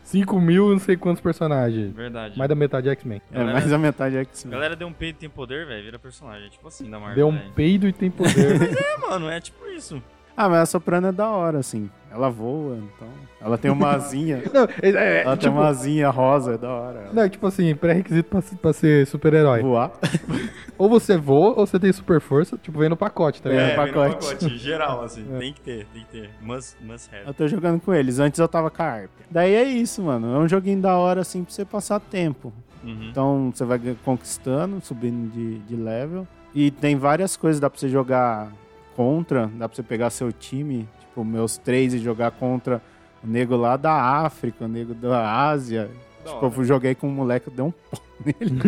[0.04, 1.92] 5 mil e não sei quantos personagens.
[1.92, 2.38] Verdade.
[2.38, 3.20] Mais da metade é X-Men.
[3.32, 4.52] é mais a metade é X-Men.
[4.52, 6.46] Galera deu um peito e tem poder, velho, vira personagem.
[6.46, 7.16] É tipo assim da Marvel.
[7.16, 7.52] Deu um velho.
[7.52, 8.34] peido e tem poder.
[8.84, 10.02] É, mano, é tipo isso.
[10.36, 11.88] Ah, mas a Soprano é da hora, assim.
[12.14, 13.08] Ela voa, então.
[13.40, 14.40] Ela tem uma asinha.
[14.54, 17.00] não, é, é, ela tem tipo, uma asinha rosa, é da hora.
[17.00, 19.62] Ela não, tipo assim, pré-requisito pra, pra ser super-herói.
[19.62, 19.90] Voar.
[20.78, 23.64] Ou você voa, ou você tem super força, tipo, vem no pacote, tá ligado?
[23.64, 24.26] É, vem no pacote.
[24.26, 25.24] pacote, geral, assim.
[25.38, 26.30] Tem que ter, tem que ter.
[26.40, 27.26] Must, must have.
[27.26, 28.18] Eu tô jogando com eles.
[28.18, 29.10] Antes eu tava com a Arp.
[29.30, 30.34] Daí é isso, mano.
[30.34, 32.52] É um joguinho da hora, assim, pra você passar tempo.
[32.82, 33.08] Uhum.
[33.10, 36.26] Então você vai conquistando, subindo de, de level.
[36.54, 38.52] E tem várias coisas, dá pra você jogar
[38.94, 42.82] contra, dá pra você pegar seu time, tipo, meus três e jogar contra
[43.22, 45.88] o nego lá da África, o nego da Ásia.
[46.24, 46.54] Da tipo, hora.
[46.56, 48.60] eu joguei com um moleque, eu dei um pau nele.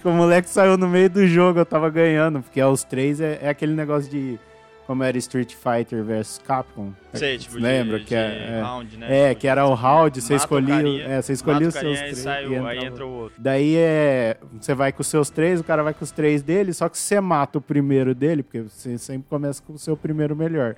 [0.00, 3.38] que o moleque saiu no meio do jogo, eu tava ganhando, porque aos três é,
[3.42, 4.38] é aquele negócio de.
[4.84, 6.92] Como era Street Fighter vs Capcom.
[7.14, 8.60] Sei, tipo, Lembra de, que é- é.
[8.62, 9.06] round, né?
[9.08, 12.18] É, Tipo, que era o round, você escolhia, carinha, é, você escolhia os seus três.
[12.18, 13.40] sai e aí entra o outro.
[13.40, 14.36] Daí é.
[14.60, 16.98] Você vai com os seus três, o cara vai com os três dele, só que
[16.98, 20.74] você mata o primeiro dele, porque você sempre começa com o seu primeiro melhor.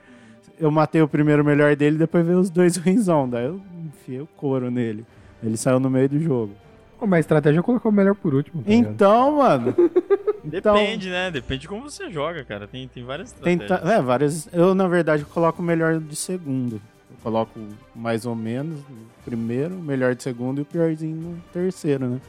[0.59, 3.29] Eu matei o primeiro melhor dele, depois veio os dois ruinzão.
[3.29, 5.05] Daí eu enfiei o couro nele.
[5.43, 6.53] Ele saiu no meio do jogo.
[6.99, 8.63] Pô, Mas a estratégia é colocar o melhor por último.
[8.63, 8.73] Tá?
[8.73, 9.75] Então, mano.
[10.47, 11.31] Então, Depende, né?
[11.31, 12.69] Depende de como você joga, cara.
[12.69, 13.81] Tem, tem várias tem estratégias.
[13.81, 14.47] ta- é, várias.
[14.53, 16.75] Eu, na verdade, coloco o melhor de segundo.
[17.11, 17.59] Eu coloco
[17.97, 22.21] mais ou menos no primeiro, o melhor de segundo e o piorzinho no terceiro, né?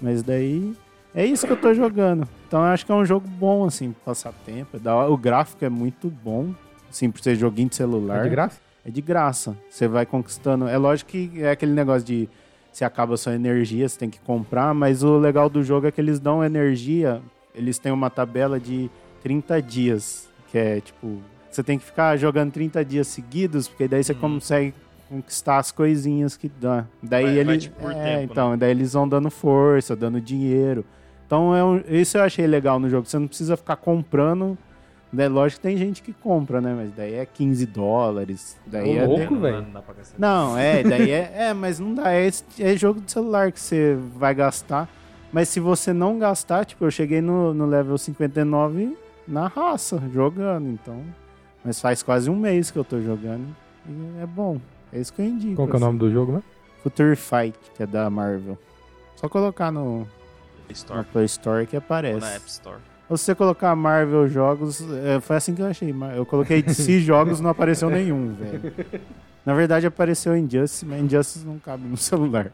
[0.00, 0.74] Mas daí.
[1.14, 2.26] É isso que eu tô jogando.
[2.48, 4.78] Então eu acho que é um jogo bom, assim, passar tempo.
[4.82, 5.04] é.
[5.10, 6.54] O gráfico é muito bom.
[6.94, 8.20] Assim, por ser joguinho de celular.
[8.20, 8.60] É de graça?
[8.86, 9.56] É de graça.
[9.68, 10.68] Você vai conquistando.
[10.68, 12.28] É lógico que é aquele negócio de
[12.72, 15.90] se acaba a sua energia, você tem que comprar, mas o legal do jogo é
[15.90, 17.20] que eles dão energia.
[17.52, 18.88] Eles têm uma tabela de
[19.24, 21.20] 30 dias, que é tipo,
[21.50, 24.20] você tem que ficar jogando 30 dias seguidos, porque daí você Uhum.
[24.20, 24.74] consegue
[25.08, 26.84] conquistar as coisinhas que dá.
[27.02, 30.20] Daí Vai- ele vai, tipo, por é, tempo, então, daí eles vão dando força, dando
[30.20, 30.84] dinheiro.
[31.26, 33.06] Então é um, isso eu achei legal no jogo.
[33.08, 34.56] Você não precisa ficar comprando
[35.14, 35.28] né?
[35.28, 36.74] Lógico que tem gente que compra, né?
[36.76, 38.58] Mas daí é 15 dólares.
[38.66, 39.66] Daí Ô, é louco, velho.
[40.18, 42.12] Não é, daí é, é, mas não dá.
[42.12, 44.88] É, é jogo de celular que você vai gastar.
[45.32, 48.96] Mas se você não gastar, tipo, eu cheguei no, no level 59
[49.26, 51.02] na raça, jogando, então.
[51.64, 53.46] Mas faz quase um mês que eu tô jogando.
[53.88, 54.60] E é bom.
[54.92, 55.56] É isso que eu indico.
[55.56, 55.86] Qual que é o assim.
[55.86, 56.42] nome do jogo, né?
[56.82, 58.58] Future Fight, que é da Marvel.
[59.16, 60.06] Só colocar no, na
[60.70, 61.04] Store.
[61.04, 62.20] Play Store que Ou aparece.
[62.20, 62.93] na App Store.
[63.08, 65.94] Ou se você colocar Marvel jogos, é, foi assim que eu achei.
[66.16, 68.72] Eu coloquei DC jogos, não apareceu nenhum, velho.
[69.44, 72.50] Na verdade apareceu Injustice, mas Injustice não cabe no celular.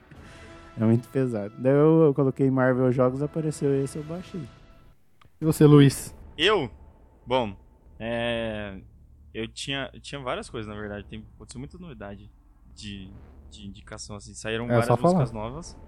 [0.79, 1.53] É muito pesado.
[1.59, 4.43] Daí eu, eu coloquei Marvel jogos, apareceu esse, eu baixei.
[5.41, 6.15] E você, Luiz?
[6.37, 6.71] Eu?
[7.27, 7.55] Bom,
[7.99, 8.79] é.
[9.33, 11.07] Eu tinha, eu tinha várias coisas, na verdade.
[11.07, 12.29] Tem, aconteceu muita novidade
[12.75, 13.09] de,
[13.51, 14.35] de indicação, assim.
[14.35, 15.79] Saíram É, várias músicas novas.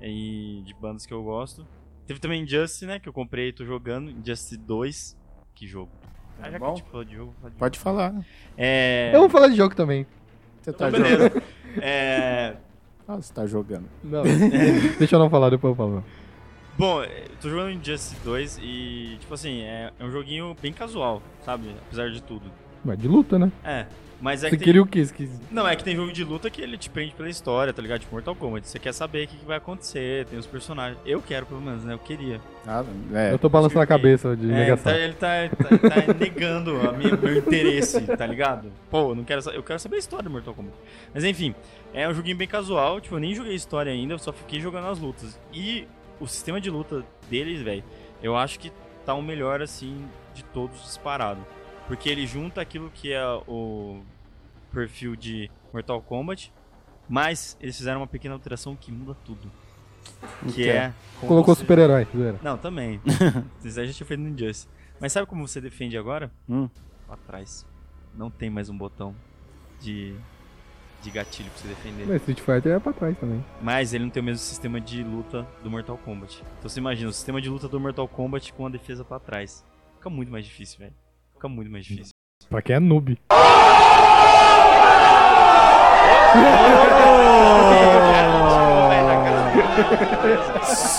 [0.00, 1.66] E de bandas que eu gosto.
[2.06, 2.98] Teve também Injustice, né?
[2.98, 4.10] Que eu comprei e tô jogando.
[4.10, 5.16] Injustice 2.
[5.54, 5.90] Que jogo.
[6.40, 6.76] Ah, já que a bom?
[6.76, 8.18] gente falou de jogo, vou falar de Pode falar, né?
[8.18, 8.26] jogo.
[8.58, 9.10] É.
[9.14, 10.06] Eu vou falar de jogo também.
[10.60, 11.18] Você tá Então, jogando.
[11.30, 11.42] beleza.
[11.82, 12.56] É.
[13.08, 13.86] Ah, você tá jogando.
[14.02, 14.22] Não.
[14.98, 16.04] Deixa eu não falar, depois eu falo.
[16.78, 21.22] Bom, eu tô jogando Injustice 2 e, tipo assim, é, é um joguinho bem casual,
[21.44, 21.68] sabe?
[21.86, 22.50] Apesar de tudo.
[22.84, 23.50] Mas de luta, né?
[23.64, 23.86] É.
[24.24, 25.06] Mas é Você que tem- queria o quê?
[25.50, 28.00] Não, é que tem jogo de luta que ele te prende pela história, tá ligado?
[28.00, 28.66] Tipo Mortal Kombat.
[28.66, 30.98] Você quer saber o que, que vai acontecer, tem os personagens.
[31.04, 31.92] Eu quero, pelo menos, né?
[31.92, 32.40] Eu queria.
[32.66, 33.34] Ah, é.
[33.34, 34.90] Eu tô balançando a cabeça de É, negação.
[34.90, 38.72] tá- ele tá, tá- tá negando a minha- meu interesse, tá ligado?
[38.90, 40.74] Pô, eu não quero, eu quero saber a história do Mortal Kombat.
[41.12, 41.54] Mas enfim,
[41.92, 43.02] é um joguinho bem casual.
[43.02, 45.38] Tipo, eu nem joguei história ainda, eu só fiquei jogando as lutas.
[45.52, 45.86] E
[46.18, 47.84] o sistema de luta deles, velho,
[48.22, 48.72] eu acho que
[49.04, 50.02] tá o melhor, assim,
[50.34, 51.44] de todos disparado.
[51.86, 54.00] Porque ele junta aquilo que é o
[54.74, 56.52] perfil de Mortal Kombat
[57.08, 59.50] Mas eles fizeram uma pequena alteração que muda tudo.
[60.46, 60.92] Que que é?
[61.20, 62.06] como Colocou você- super-herói.
[62.42, 63.00] Não, também.
[63.64, 64.68] Isso aí já tinha feito no Injustice.
[65.00, 66.30] Mas sabe como você defende agora?
[66.48, 66.68] Hum.
[67.08, 67.66] Lá atrás.
[68.14, 69.14] Não tem mais um botão
[69.80, 70.14] de,
[71.02, 72.06] de gatilho pra você defender.
[72.06, 73.44] Mas Street Fighter é pra trás também.
[73.62, 76.42] Mas ele não tem o mesmo sistema de luta do Mortal Kombat.
[76.58, 79.64] Então você imagina, o sistema de luta do Mortal Kombat com a defesa pra trás.
[79.96, 80.94] Fica muito mais difícil, velho.
[81.34, 82.12] Fica muito mais difícil.
[82.48, 83.18] Pra quem é noob.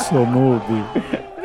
[0.09, 0.63] Sou noob.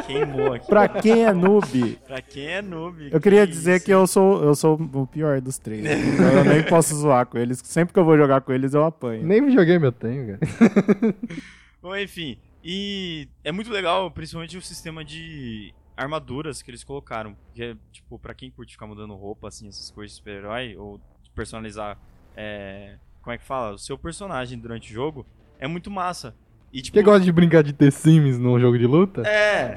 [0.07, 0.67] Queimou aqui.
[0.67, 3.11] Pra quem é noob, Pra quem é noob.
[3.13, 3.85] eu queria dizer isso?
[3.85, 5.85] que eu sou, eu sou o pior dos três.
[5.85, 7.61] Então eu nem posso zoar com eles.
[7.65, 9.25] Sempre que eu vou jogar com eles, eu apanho.
[9.25, 11.15] Nem videogame eu tenho, cara.
[11.81, 12.39] Bom, enfim.
[12.63, 17.37] E é muito legal, principalmente o sistema de armaduras que eles colocaram.
[17.55, 21.01] Que é, tipo, pra quem curte ficar mudando roupa, assim, essas coisas de super-herói, ou
[21.35, 21.97] personalizar,
[22.37, 23.75] é, como é que fala?
[23.75, 25.25] O seu personagem durante o jogo,
[25.59, 26.35] é muito massa.
[26.73, 29.23] E, tipo, Quem gosta de brincar de The Sims num jogo de luta?
[29.27, 29.75] É,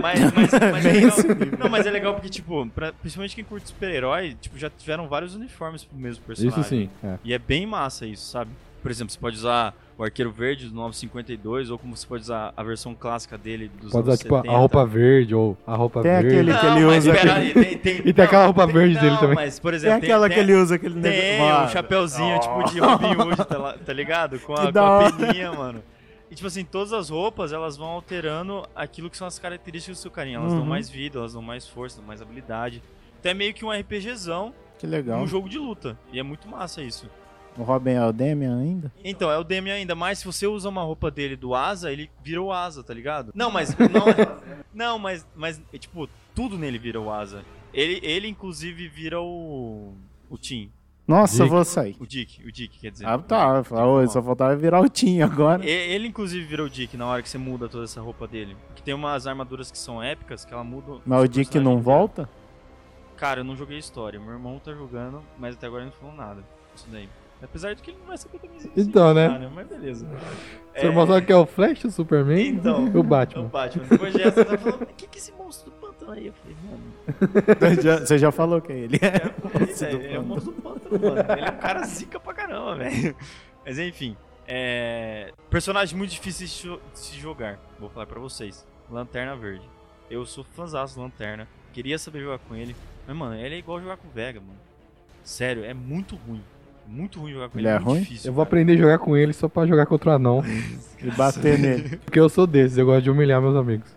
[0.00, 1.16] mas, mas, mas é legal.
[1.58, 5.36] Não, mas é legal porque, tipo, pra- principalmente quem curte super-herói, tipo, já tiveram vários
[5.36, 6.60] uniformes pro mesmo personagem.
[6.60, 6.90] Isso sim.
[7.04, 7.14] É.
[7.22, 8.50] E é bem massa isso, sabe?
[8.82, 12.52] Por exemplo, você pode usar o arqueiro verde do 952, ou como você pode usar
[12.56, 14.52] a versão clássica dele dos Pode usar, anos tipo, 70.
[14.52, 16.26] a roupa verde ou a roupa Tem verde.
[16.26, 19.10] aquele- que ele usa pera aquele- aí, tem, tem, E tem aquela roupa verde dele
[19.12, 19.36] não, também.
[19.36, 21.44] mas, por Tem exemplo, aquela que ele usa, aquele Tem, negócio.
[21.44, 24.40] um Mano, chapéuzinho, tipo, de Robin Hood, tá, lá- tá ligado?
[24.40, 25.80] Com a, com a peninha, mano.
[26.32, 30.00] E, tipo assim, todas as roupas, elas vão alterando aquilo que são as características do
[30.00, 30.38] seu carinha.
[30.38, 30.66] Elas dão Uhum.
[30.66, 32.82] mais vida, elas dão mais força, dão mais habilidade.
[33.20, 35.20] Então é meio que um RPGzão Que legal.
[35.20, 35.98] num jogo de luta.
[36.10, 37.06] E é muito massa isso.
[37.54, 38.90] O Robin é o Damian ainda?
[39.04, 42.10] Então, é o Demi ainda, mas se você usa uma roupa dele do Asa, ele
[42.24, 43.30] vira o Asa, tá ligado?
[43.34, 43.76] Não, mas.
[43.92, 44.06] Não,
[44.72, 47.44] não mas, mas, é, tipo, tudo nele vira o Asa.
[47.74, 49.92] Ele, ele inclusive, vira o.
[50.30, 50.72] O Tim.
[51.12, 51.54] Nossa, eu Dick.
[51.54, 51.96] vou sair.
[52.00, 53.06] O Dick, o Dick, quer dizer.
[53.06, 53.60] Ah, tá.
[53.60, 55.64] Dick, Dick, só faltava virar o Tim agora.
[55.64, 58.56] Ele, inclusive, vira o Dick na hora que você muda toda essa roupa dele.
[58.68, 61.00] Porque tem umas armaduras que são épicas que ela muda.
[61.04, 61.82] Mas o Dick não inteiro.
[61.82, 62.28] volta?
[63.16, 64.18] Cara, eu não joguei história.
[64.18, 66.42] Meu irmão tá jogando, mas até agora ele não falou nada.
[66.74, 67.08] Isso daí.
[67.42, 69.28] Apesar de que ele não vai saber também se Então, né?
[69.28, 70.06] cara, Mas beleza.
[70.76, 72.86] Seu irmão sabe que é o Flash, o Superman Então.
[72.86, 73.44] e o Batman.
[73.44, 73.84] O Batman.
[73.90, 76.28] Depois de essa, tá falando, o que que esse monstro do pântano aí?
[76.28, 79.00] Eu falei, mano, Você já falou que é ele.
[79.68, 81.20] Isso é, é o monstro do pântano, mano.
[81.32, 83.16] Ele é um cara zica pra caramba, velho.
[83.64, 84.16] Mas enfim,
[84.46, 85.32] é...
[85.50, 87.58] personagem muito difícil de se jogar.
[87.78, 88.66] Vou falar pra vocês.
[88.90, 89.68] Lanterna Verde.
[90.10, 91.48] Eu sou fãzaço do Lanterna.
[91.72, 92.76] Queria saber jogar com ele.
[93.06, 94.58] Mas, mano, ele é igual jogar com o Vega, mano.
[95.24, 96.42] Sério, é muito ruim.
[96.86, 97.68] Muito ruim jogar com ele.
[97.68, 98.00] Ele é ruim?
[98.00, 98.28] difícil.
[98.28, 98.50] Eu vou cara.
[98.50, 100.42] aprender a jogar com ele só pra jogar contra o anão.
[101.02, 101.96] E bater nele.
[101.96, 103.92] Porque eu sou desses, eu gosto de humilhar meus amigos.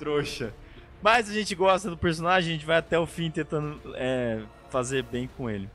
[0.00, 0.52] trouxa.
[1.02, 5.02] Mas a gente gosta do personagem, a gente vai até o fim tentando é, fazer
[5.02, 5.68] bem com ele.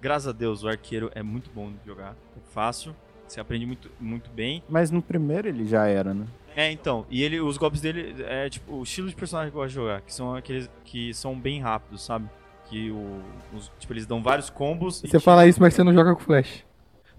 [0.00, 2.12] Graças a Deus, o arqueiro é muito bom de jogar.
[2.36, 2.94] É fácil,
[3.26, 4.62] você aprende muito, muito bem.
[4.68, 6.26] Mas no primeiro ele já era, né?
[6.56, 9.60] É, então, e ele, os golpes dele é tipo o estilo de personagem que eu
[9.60, 12.28] gosto de jogar, que são aqueles que são bem rápidos, sabe?
[12.68, 13.20] Que o,
[13.56, 15.02] os- tipo, eles dão vários combos.
[15.04, 16.64] e Você te- fala isso, mas você não joga com Flash.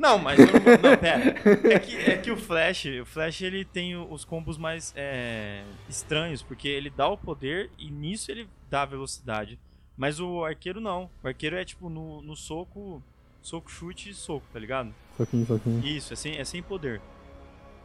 [0.01, 1.35] Não, mas eu não, pera.
[1.71, 6.41] É que, é que o Flash, o Flash ele tem os combos mais é, estranhos,
[6.41, 9.59] porque ele dá o poder e nisso ele dá a velocidade.
[9.95, 11.07] Mas o arqueiro não.
[11.23, 13.03] O arqueiro é tipo no, no soco,
[13.43, 14.91] soco, chute e soco, tá ligado?
[15.15, 15.85] Soquinho, soquinho.
[15.85, 16.99] Isso, é sem, é sem poder.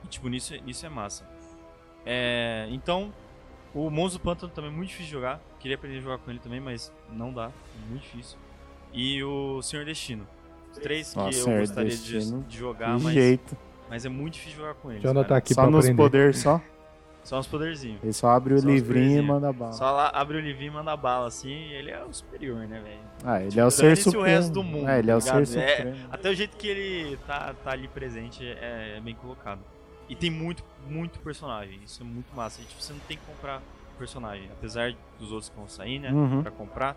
[0.02, 1.28] E, tipo, nisso, nisso é massa.
[2.06, 3.12] É, então,
[3.74, 5.38] o do Pântano também é muito difícil de jogar.
[5.60, 7.48] Queria aprender a jogar com ele também, mas não dá.
[7.50, 8.38] É muito difícil.
[8.90, 10.26] E o Senhor Destino.
[10.80, 13.56] Três que Nossa, eu gostaria de, de jogar, De mas, jeito.
[13.88, 15.02] mas é muito difícil jogar com eles.
[15.02, 15.38] Deixa eu anotar cara.
[15.38, 16.02] aqui Só pra nos aprender.
[16.02, 16.60] poderes só.
[17.24, 18.00] Só uns poderzinhos.
[18.04, 19.72] Ele só abre o Só livrinho e manda bala.
[19.72, 22.80] Só lá abre o livrinho e manda bala, assim, e ele é o superior, né,
[22.80, 23.00] velho?
[23.24, 24.26] Ah, ele Tipo, é o ser dane-se o supremo.
[24.26, 25.68] resto do mundo, É, ele é o tá ser ligado?
[25.68, 25.96] É, supremo.
[26.12, 29.60] Até o jeito que ele tá, tá ali presente é, é bem colocado.
[30.08, 31.80] E tem muito, muito personagem.
[31.84, 32.60] Isso é muito massa.
[32.62, 33.60] E, tipo, você não tem que comprar
[33.98, 34.48] personagem.
[34.52, 36.12] Apesar dos outros que vão sair, né?
[36.12, 36.42] Uhum.
[36.42, 36.96] Pra comprar.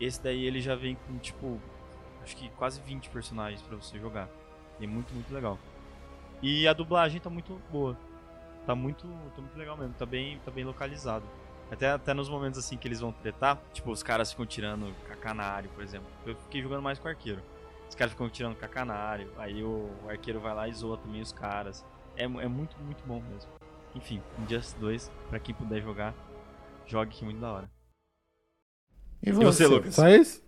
[0.00, 1.60] Esse daí ele já vem com, tipo,
[2.22, 4.28] acho que quase 20 personagens pra você jogar.
[4.80, 5.58] E é muito, muito legal.
[6.42, 7.96] E a dublagem tá muito boa.
[8.66, 9.94] Tá muito, tá muito legal mesmo.
[9.94, 11.24] Tá bem, tá bem localizado.
[11.70, 15.70] Até, até nos momentos assim que eles vão tretar, tipo, os caras ficam tirando cacanário,
[15.70, 16.06] por exemplo.
[16.26, 17.42] Eu fiquei jogando mais com o arqueiro.
[17.88, 21.32] Os caras ficam tirando cacanário, aí o, o arqueiro vai lá e zoa também os
[21.32, 21.84] caras.
[22.16, 23.50] É, é muito, muito bom mesmo.
[23.94, 26.14] Enfim, Injustice 2, pra quem puder jogar,
[26.86, 27.70] jogue que é muito da hora.
[29.22, 29.94] E E você, Lucas?
[29.94, 30.42] Só isso?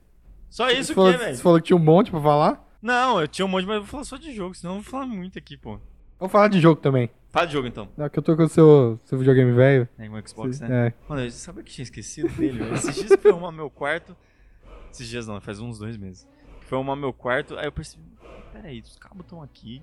[0.55, 1.35] Só isso quê, velho?
[1.35, 2.65] você falou que tinha um monte pra falar?
[2.81, 4.89] Não, eu tinha um monte, mas eu vou falar só de jogo, senão eu vou
[4.89, 5.81] falar muito aqui, pô.
[6.17, 7.11] Vamos falar de jogo também.
[7.33, 7.89] Fala de jogo então.
[7.97, 9.89] Não, que eu tô com o seu, seu videogame velho.
[9.99, 10.87] É, o Xbox, né?
[10.87, 10.95] É.
[11.09, 12.73] Mano, eu sabia que tinha esquecido dele, velho.
[12.73, 14.17] Esses dias fui arrumar meu quarto.
[14.93, 16.25] Esses dias não, faz uns dois meses.
[16.61, 18.05] que foi arrumar meu quarto, aí eu percebi,
[18.53, 19.83] peraí, os cabos estão aqui,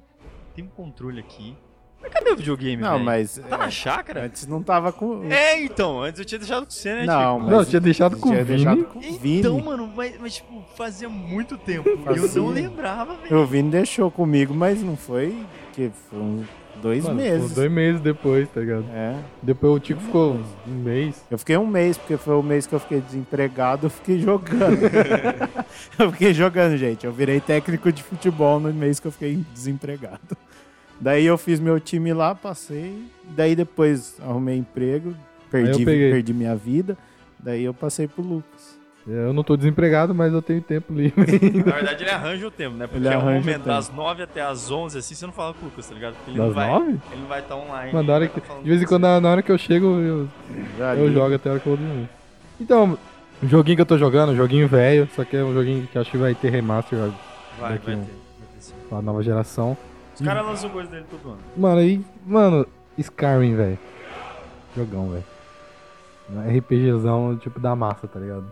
[0.56, 1.54] tem um controle aqui.
[2.02, 3.06] Mas cadê o videogame, Não, velho?
[3.06, 3.42] mas.
[3.50, 4.26] Tá na é, chácara?
[4.26, 5.24] antes não tava com.
[5.32, 7.40] É, então, antes eu tinha deixado com você, né, Não, Chico?
[7.42, 7.52] mas.
[7.52, 8.58] Não, eu tinha deixado com o tinha Vini.
[8.66, 9.40] deixado com o Vini.
[9.40, 11.88] Então, mano, mas, mas, tipo, fazia muito tempo.
[11.90, 13.38] E eu não lembrava, velho.
[13.38, 15.36] O Vini deixou comigo, mas não foi.
[15.74, 16.46] Que foi uns
[16.82, 17.52] dois Mano, meses.
[17.54, 18.86] Dois meses depois, tá ligado?
[18.94, 19.16] É.
[19.42, 21.24] Depois o Tico ficou um mês.
[21.30, 24.80] Eu fiquei um mês, porque foi o mês que eu fiquei desempregado, eu fiquei jogando.
[25.98, 27.06] eu fiquei jogando, gente.
[27.06, 30.20] Eu virei técnico de futebol no mês que eu fiquei desempregado.
[31.02, 33.06] Daí eu fiz meu time lá, passei.
[33.36, 35.16] Daí depois arrumei emprego,
[35.50, 36.96] perdi, perdi minha vida.
[37.40, 38.80] Daí eu passei pro Lucas.
[39.08, 41.26] Eu não tô desempregado, mas eu tenho tempo livre.
[41.66, 42.86] Na verdade, ele arranja o tempo, né?
[42.86, 43.66] Porque Ele é um momento tempo.
[43.66, 46.14] das 9 até as 11, assim, você não fala com o Lucas, tá ligado?
[46.14, 46.86] Porque ele Das não vai, nove?
[47.12, 47.94] Ele não vai estar online.
[47.94, 50.28] Mano, na hora que, tá de vez em quando, na hora que eu chego, eu,
[50.78, 51.14] Já eu li.
[51.16, 52.08] jogo até a hora que eu vou dormir.
[52.60, 52.96] Então,
[53.42, 55.98] o joguinho que eu tô jogando, um joguinho velho, só que é um joguinho que
[55.98, 57.10] acho que vai ter remaster Vai,
[57.80, 58.08] vai um- Vai ter
[58.60, 58.74] sim.
[58.88, 59.76] pra nova geração.
[60.16, 61.40] Os caras lançam coisa dele todo ano.
[61.56, 63.80] Mano, aí, mano, Skyrim, velho.
[64.76, 65.24] Jogão, velho.
[66.58, 68.46] RPGzão, tipo, da massa, tá ligado?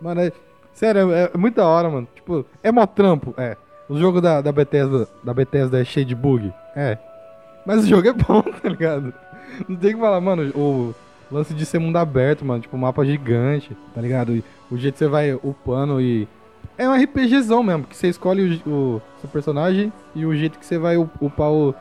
[0.00, 0.32] Mano, é,
[0.74, 2.08] sério, é, é muito da hora, mano.
[2.14, 3.56] Tipo, é mó trampo, é.
[3.88, 6.98] O jogo da, da, Bethesda, da Bethesda é cheio de bug, é.
[7.66, 9.14] Mas o jogo é bom, tá ligado?
[9.68, 10.94] Não tem o que falar, mano, o
[11.30, 14.42] lance de ser mundo aberto, mano, tipo, mapa gigante, tá ligado?
[14.70, 16.28] O jeito que você vai upando e...
[16.78, 20.66] É um RPGzão mesmo, que você escolhe o, o seu personagem e o jeito que
[20.66, 21.74] você vai up- upar o,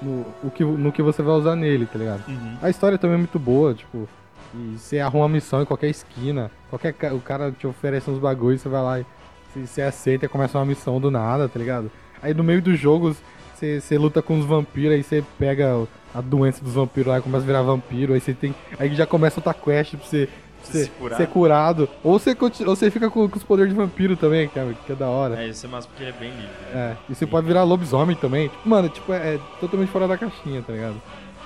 [0.00, 2.22] no, o que, no que você vai usar nele, tá ligado?
[2.28, 2.56] Uhum.
[2.62, 4.08] A história também é muito boa, tipo,
[4.54, 8.18] e você arruma uma missão em qualquer esquina, qualquer ca- o cara te oferece uns
[8.18, 9.06] bagulhos, você vai lá e
[9.52, 11.90] você, você aceita e começa uma missão do nada, tá ligado?
[12.22, 13.16] Aí no meio dos jogos
[13.54, 17.22] você, você luta com os vampiros, aí você pega a doença dos vampiros lá e
[17.22, 18.54] começa a virar vampiro, aí você tem.
[18.78, 20.28] Aí já começa outra quest pra você.
[20.72, 21.16] Ser, se curar.
[21.16, 21.88] ser curado.
[22.02, 22.36] Ou você,
[22.66, 25.08] ou você fica com, com os poderes de vampiro também, que é, que é da
[25.08, 25.42] hora.
[25.42, 26.46] É, isso é massa porque ele é bem livre.
[26.72, 26.72] né?
[26.74, 28.48] É, e você pode virar lobisomem também.
[28.48, 30.96] Tipo, mano, tipo, é, é totalmente fora da caixinha, tá ligado?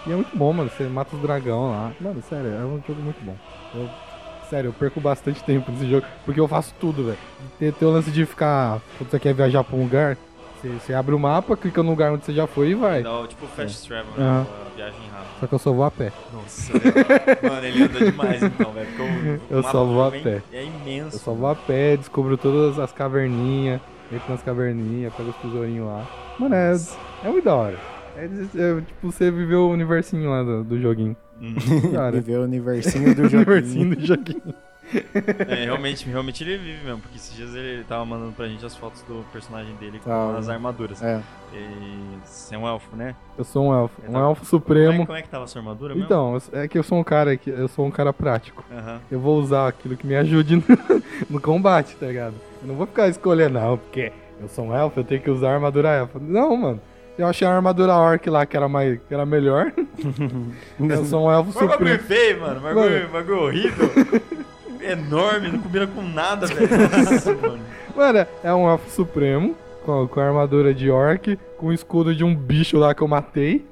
[0.06, 0.70] E é muito bom, mano.
[0.76, 1.92] Você mata os dragão lá.
[2.00, 3.36] Mano, sério, é um jogo muito bom.
[3.74, 3.88] Eu,
[4.48, 7.18] sério, eu perco bastante tempo nesse jogo, porque eu faço tudo, velho.
[7.58, 8.80] Tem, tem o lance de ficar.
[8.98, 10.16] Quando você quer viajar pra um lugar,
[10.60, 13.02] você, você abre o mapa, clica no lugar onde você já foi e vai.
[13.02, 14.20] Dá tipo fast travel, É.
[14.22, 14.40] Aham.
[14.40, 14.46] né?
[14.72, 15.09] A viagem rápida.
[15.40, 16.12] Só que eu só vou a pé.
[16.32, 16.94] Nossa, velho.
[17.42, 18.88] Mano, ele anda demais então, velho.
[19.50, 20.42] O, Eu o só vou a pé.
[20.52, 21.16] É, imenso.
[21.16, 23.80] Eu só vou a pé, descubro todas as caverninhas,
[24.12, 26.06] entro nas caverninhas, pego os tesourinhos lá.
[26.38, 26.76] Mano, é,
[27.24, 27.78] é muito da hora.
[28.16, 31.16] É, é, tipo, você viveu o universinho lá do, do joguinho.
[31.94, 33.46] Cara, Viver o universinho do o joguinho.
[33.50, 34.54] universinho do joguinho.
[35.48, 38.76] É, realmente, realmente ele vive mesmo, porque esses dias ele tava mandando pra gente as
[38.76, 40.36] fotos do personagem dele com Tá.
[40.38, 41.02] as armaduras.
[41.02, 41.20] É.
[41.54, 43.14] E você é um elfo, né?
[43.38, 45.06] Eu sou um elfo, um Então, elfo Como é, supremo.
[45.06, 46.06] como é que tava a sua armadura mesmo?
[46.06, 48.64] Então, é que eu sou um cara que eu sou um cara prático.
[48.72, 49.00] Aham.
[49.10, 50.62] Eu vou usar aquilo que me ajude no,
[51.30, 52.34] no combate, tá ligado?
[52.62, 55.50] Eu não vou ficar escolhendo, não, porque eu sou um elfo, eu tenho que usar
[55.50, 56.18] a armadura elfa.
[56.20, 56.80] Não, mano.
[57.18, 59.72] Eu achei a armadura orc lá que era, mais, que era melhor.
[60.78, 62.02] eu sou um elfo Mas bagulho supremo.
[62.04, 62.60] feio, Mano.
[62.60, 63.90] bagulho horrível.
[64.92, 66.68] Enorme, não combina com nada, velho.
[67.10, 67.60] Nossa, mano.
[67.96, 72.24] Mano, é um elfo supremo, com, com a armadura de orc, com o escudo de
[72.24, 73.64] um bicho lá que eu matei.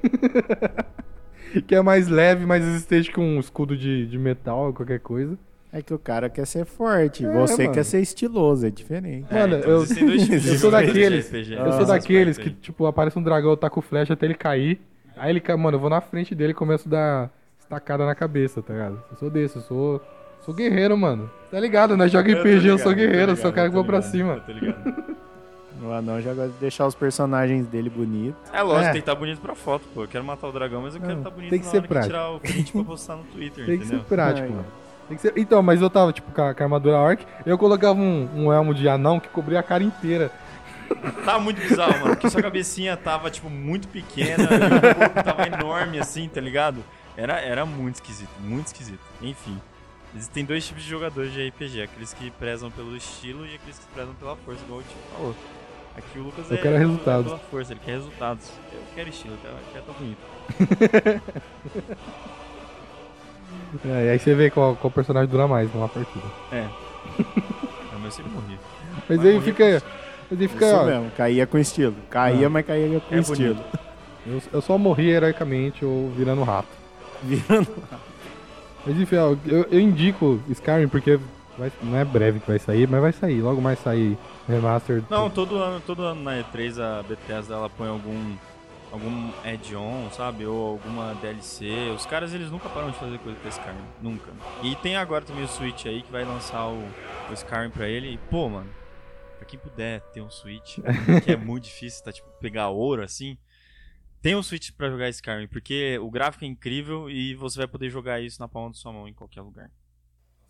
[1.67, 5.37] que é mais leve, mais resistente que um escudo de, de metal ou qualquer coisa.
[5.73, 7.75] É que o cara quer ser forte, É, você mano.
[7.75, 9.27] quer ser estiloso, é diferente.
[9.33, 13.57] Mano, então eu- eu sou daqueles- Eu sou daqueles que, tipo, aparece um dragão, eu
[13.57, 14.81] taco flecha até ele cair.
[15.17, 18.15] Aí ele cai, mano, eu vou na frente dele e começo a dar estacada na
[18.15, 19.03] cabeça, tá ligado?
[19.11, 20.03] Eu sou desse, eu sou.
[20.49, 21.31] Sou guerreiro, mano.
[21.51, 22.09] Tá ligado, né?
[22.09, 23.85] Joga Eu RPG, eu ligado, sou tô guerreiro, eu ligado, sou o cara que vou
[23.85, 24.41] pra cima.
[24.47, 25.19] tô ligado.
[25.81, 28.41] O anão já gosta de deixar os personagens dele bonitos.
[28.53, 28.93] É lógico, É.
[28.93, 30.03] tem que estar bonito pra foto, pô.
[30.05, 31.87] Eu quero matar o dragão, mas eu quero estar bonito tem que na ser hora
[31.87, 32.13] que prático.
[32.13, 34.09] tirar o print pra postar no Twitter, Tem que ser entendeu?
[34.09, 34.65] prático, mano.
[35.07, 35.33] Tem que ser...
[35.37, 38.53] Então, mas eu tava, tipo, com a, com a armadura orc, eu colocava um, um
[38.53, 40.33] elmo de anão que cobria a cara inteira.
[41.25, 42.07] Tá muito bizarro, mano.
[42.17, 46.79] Porque sua cabecinha tava, tipo, muito pequena e o corpo tava enorme, assim, tá ligado?
[47.17, 48.99] Era, era muito esquisito, muito esquisito.
[49.23, 49.59] Enfim.
[50.17, 51.83] Existem dois tipos de jogadores de RPG.
[51.83, 55.35] Aqueles que prezam pelo estilo e aqueles que prezam pela força, igual o Tio falou.
[55.97, 57.27] Aqui o Lucas Eu é, quero é resultados.
[57.27, 58.51] pela força, ele quer resultados.
[58.73, 61.19] Eu quero estilo, eu quero, eu quero tá bonito.
[63.85, 66.25] É, e aí você vê qual, qual personagem dura mais numa partida.
[66.51, 66.67] É.
[67.93, 68.59] Mas eu sempre morri.
[69.09, 69.83] Mas Vai aí fica.
[70.31, 70.67] Mas aí fica.
[70.67, 71.95] Isso ó, mesmo, caía com estilo.
[72.09, 72.51] Caía, Ah.
[72.51, 73.63] mas caía com É estilo.
[74.27, 76.69] eu, eu só morri heroicamente ou virando rato.
[77.23, 77.69] Virando.
[78.87, 81.19] Mas enfim, ó, eu, eu indico Skyrim porque
[81.59, 83.41] vai- não é breve que vai sair, mas vai sair.
[83.41, 84.17] Logo mais sair
[84.49, 85.03] remaster.
[85.11, 88.37] Não, todo ano, todo ano na E3 a Bethesda ela põe algum
[88.91, 90.47] algum add-on, sabe?
[90.47, 91.93] Ou alguma DLC.
[91.95, 94.33] Os caras eles nunca param de fazer coisa pra Skyrim, nunca.
[94.63, 96.79] E tem agora também o Switch aí que vai lançar o,
[97.29, 98.15] o Skyrim pra ele.
[98.15, 98.71] E pô, mano,
[99.37, 100.79] pra quem puder ter um Switch,
[101.23, 103.37] que é muito difícil, tá tipo pegar ouro assim.
[104.29, 107.89] Tem um Switch pra jogar Skyrim, porque o gráfico é incrível e você vai poder
[107.89, 109.71] jogar isso na palma da sua mão em qualquer lugar.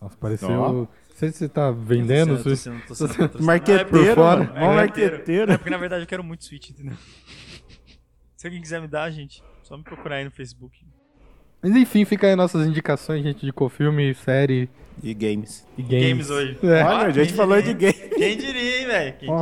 [0.00, 0.48] Nossa, pareceu.
[0.50, 2.42] Não sei se você tá vendendo.
[2.42, 3.44] Tô se- sendo- tô sendo- tô sendo patrocinado.
[3.44, 4.44] Marqueteiro, por fora.
[4.44, 4.56] mano.
[4.56, 5.52] É, marqueteiro.
[5.52, 6.96] É porque na verdade eu quero muito Switch, entendeu?
[8.36, 10.84] Se alguém quiser me dar, gente, só me procurar aí no Facebook.
[11.62, 14.68] Mas enfim, fica aí nossas indicações, gente, de filme, série
[15.02, 15.66] E games.
[15.76, 16.08] e games.
[16.08, 16.58] Games hoje.
[16.62, 16.82] É.
[16.84, 17.74] Olha, a gente falou diria?
[17.74, 18.14] de game.
[18.14, 19.14] Quem diria, hein, velho?
[19.32, 19.34] Um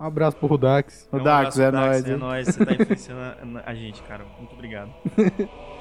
[0.00, 1.08] um abraço pro Rudax.
[1.10, 2.04] O Um Dax, abraço, é nóis.
[2.08, 4.24] É nóis, você tá influenciando a gente, cara.
[4.38, 4.90] Muito obrigado.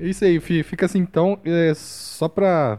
[0.00, 1.38] É isso aí, fi- fica assim então.
[1.44, 2.78] é, só pra,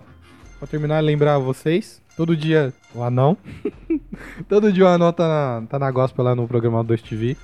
[0.60, 2.02] pra terminar, lembrar vocês.
[2.18, 3.38] Todo dia o anão.
[4.50, 7.38] todo dia o anão tá na, tá na gospel lá no programa 2 TV.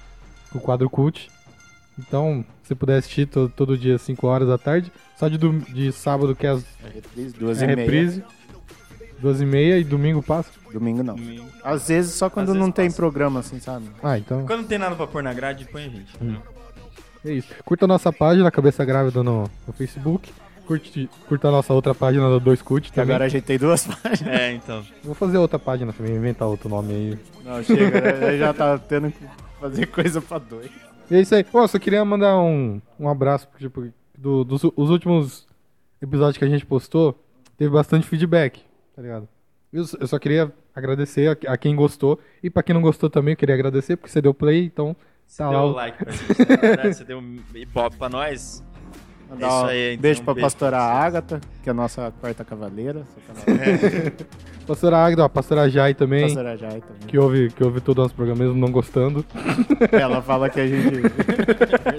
[0.52, 1.30] Com o quadro cult.
[2.00, 4.92] Então, se puder assistir to- todo dia, 5 horas da tarde.
[5.18, 6.64] Só de, dom- de sábado que é, as,
[6.94, 7.78] Reprise, duas é e meia.
[7.80, 8.24] reprise.
[9.20, 10.52] 2 e meia e domingo passa.
[10.72, 11.16] Domingo não.
[11.16, 11.48] Domingo.
[11.64, 12.98] Às vezes só quando Às não tem passa.
[12.98, 13.88] programa, assim, sabe?
[14.04, 14.46] Ah, então.
[14.46, 16.16] Quando não tem nada pra pôr na grade, põe a gente.
[16.16, 16.42] entendeu?
[17.28, 17.54] É isso.
[17.66, 20.32] Curta a nossa página, Cabeça Grávida, no, no Facebook.
[20.66, 23.16] Curte, curta a nossa outra página do 2 Cult Que também.
[23.16, 24.34] agora a gente tem duas páginas.
[24.34, 24.84] É, então.
[25.04, 27.20] Vou fazer outra página também, inventar outro nome aí.
[27.46, 28.38] Não, chega, né?
[28.38, 29.26] já tá tendo que
[29.60, 30.70] fazer coisa pra dois.
[31.10, 31.44] E é isso aí.
[31.44, 35.48] Pô, só queria mandar um, um abraço, tipo, do, dos os últimos
[36.02, 37.18] episódios que a gente postou,
[37.58, 38.62] teve bastante feedback,
[38.96, 39.28] tá ligado?
[39.72, 43.34] Eu, eu só queria agradecer a, a quem gostou, e pra quem não gostou também,
[43.34, 44.96] eu queria agradecer, porque você deu play, então
[45.28, 48.64] Você tá deu o like pra gente, na verdade, você deu um ibope pra nós.
[49.30, 50.86] Mandar isso um aí, então, beijo um pra beijo pastora pra.
[50.86, 53.04] Ágata, que é a nossa quarta cavaleira.
[53.46, 54.14] Cavaleira.
[54.68, 57.08] Pastora Agda, ó, pastora Jai também, pastora Jai também.
[57.08, 59.26] que ouve, que ouve todo o nosso programa mesmo não gostando.
[59.94, 61.04] Ela fala que a gente.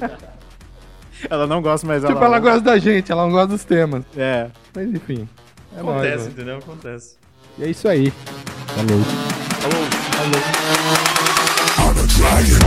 [1.31, 2.27] ela não gosta, mas tipo, ela.
[2.27, 4.05] ela gosta da gente, ela não gosta dos temas.
[4.15, 4.51] É.
[4.75, 5.27] Mas enfim.
[5.75, 6.31] É nóis, Acontece, mano.
[6.31, 6.59] entendeu?
[6.59, 7.17] Acontece.
[7.59, 8.11] E é isso aí.
[8.67, 9.01] Falou.
[10.13, 11.58] Falou.
[11.81, 12.61] I'm a dragon.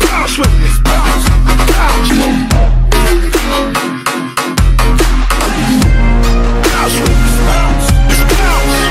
[0.00, 1.28] Bounce with me, bounce,
[1.70, 2.10] bounce.
[6.62, 7.88] Bounce with me, bounce,
[8.28, 8.86] bounce.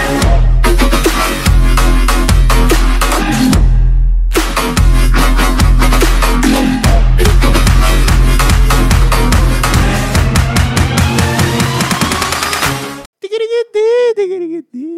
[13.22, 14.96] Diggity get dee, diggity get dee.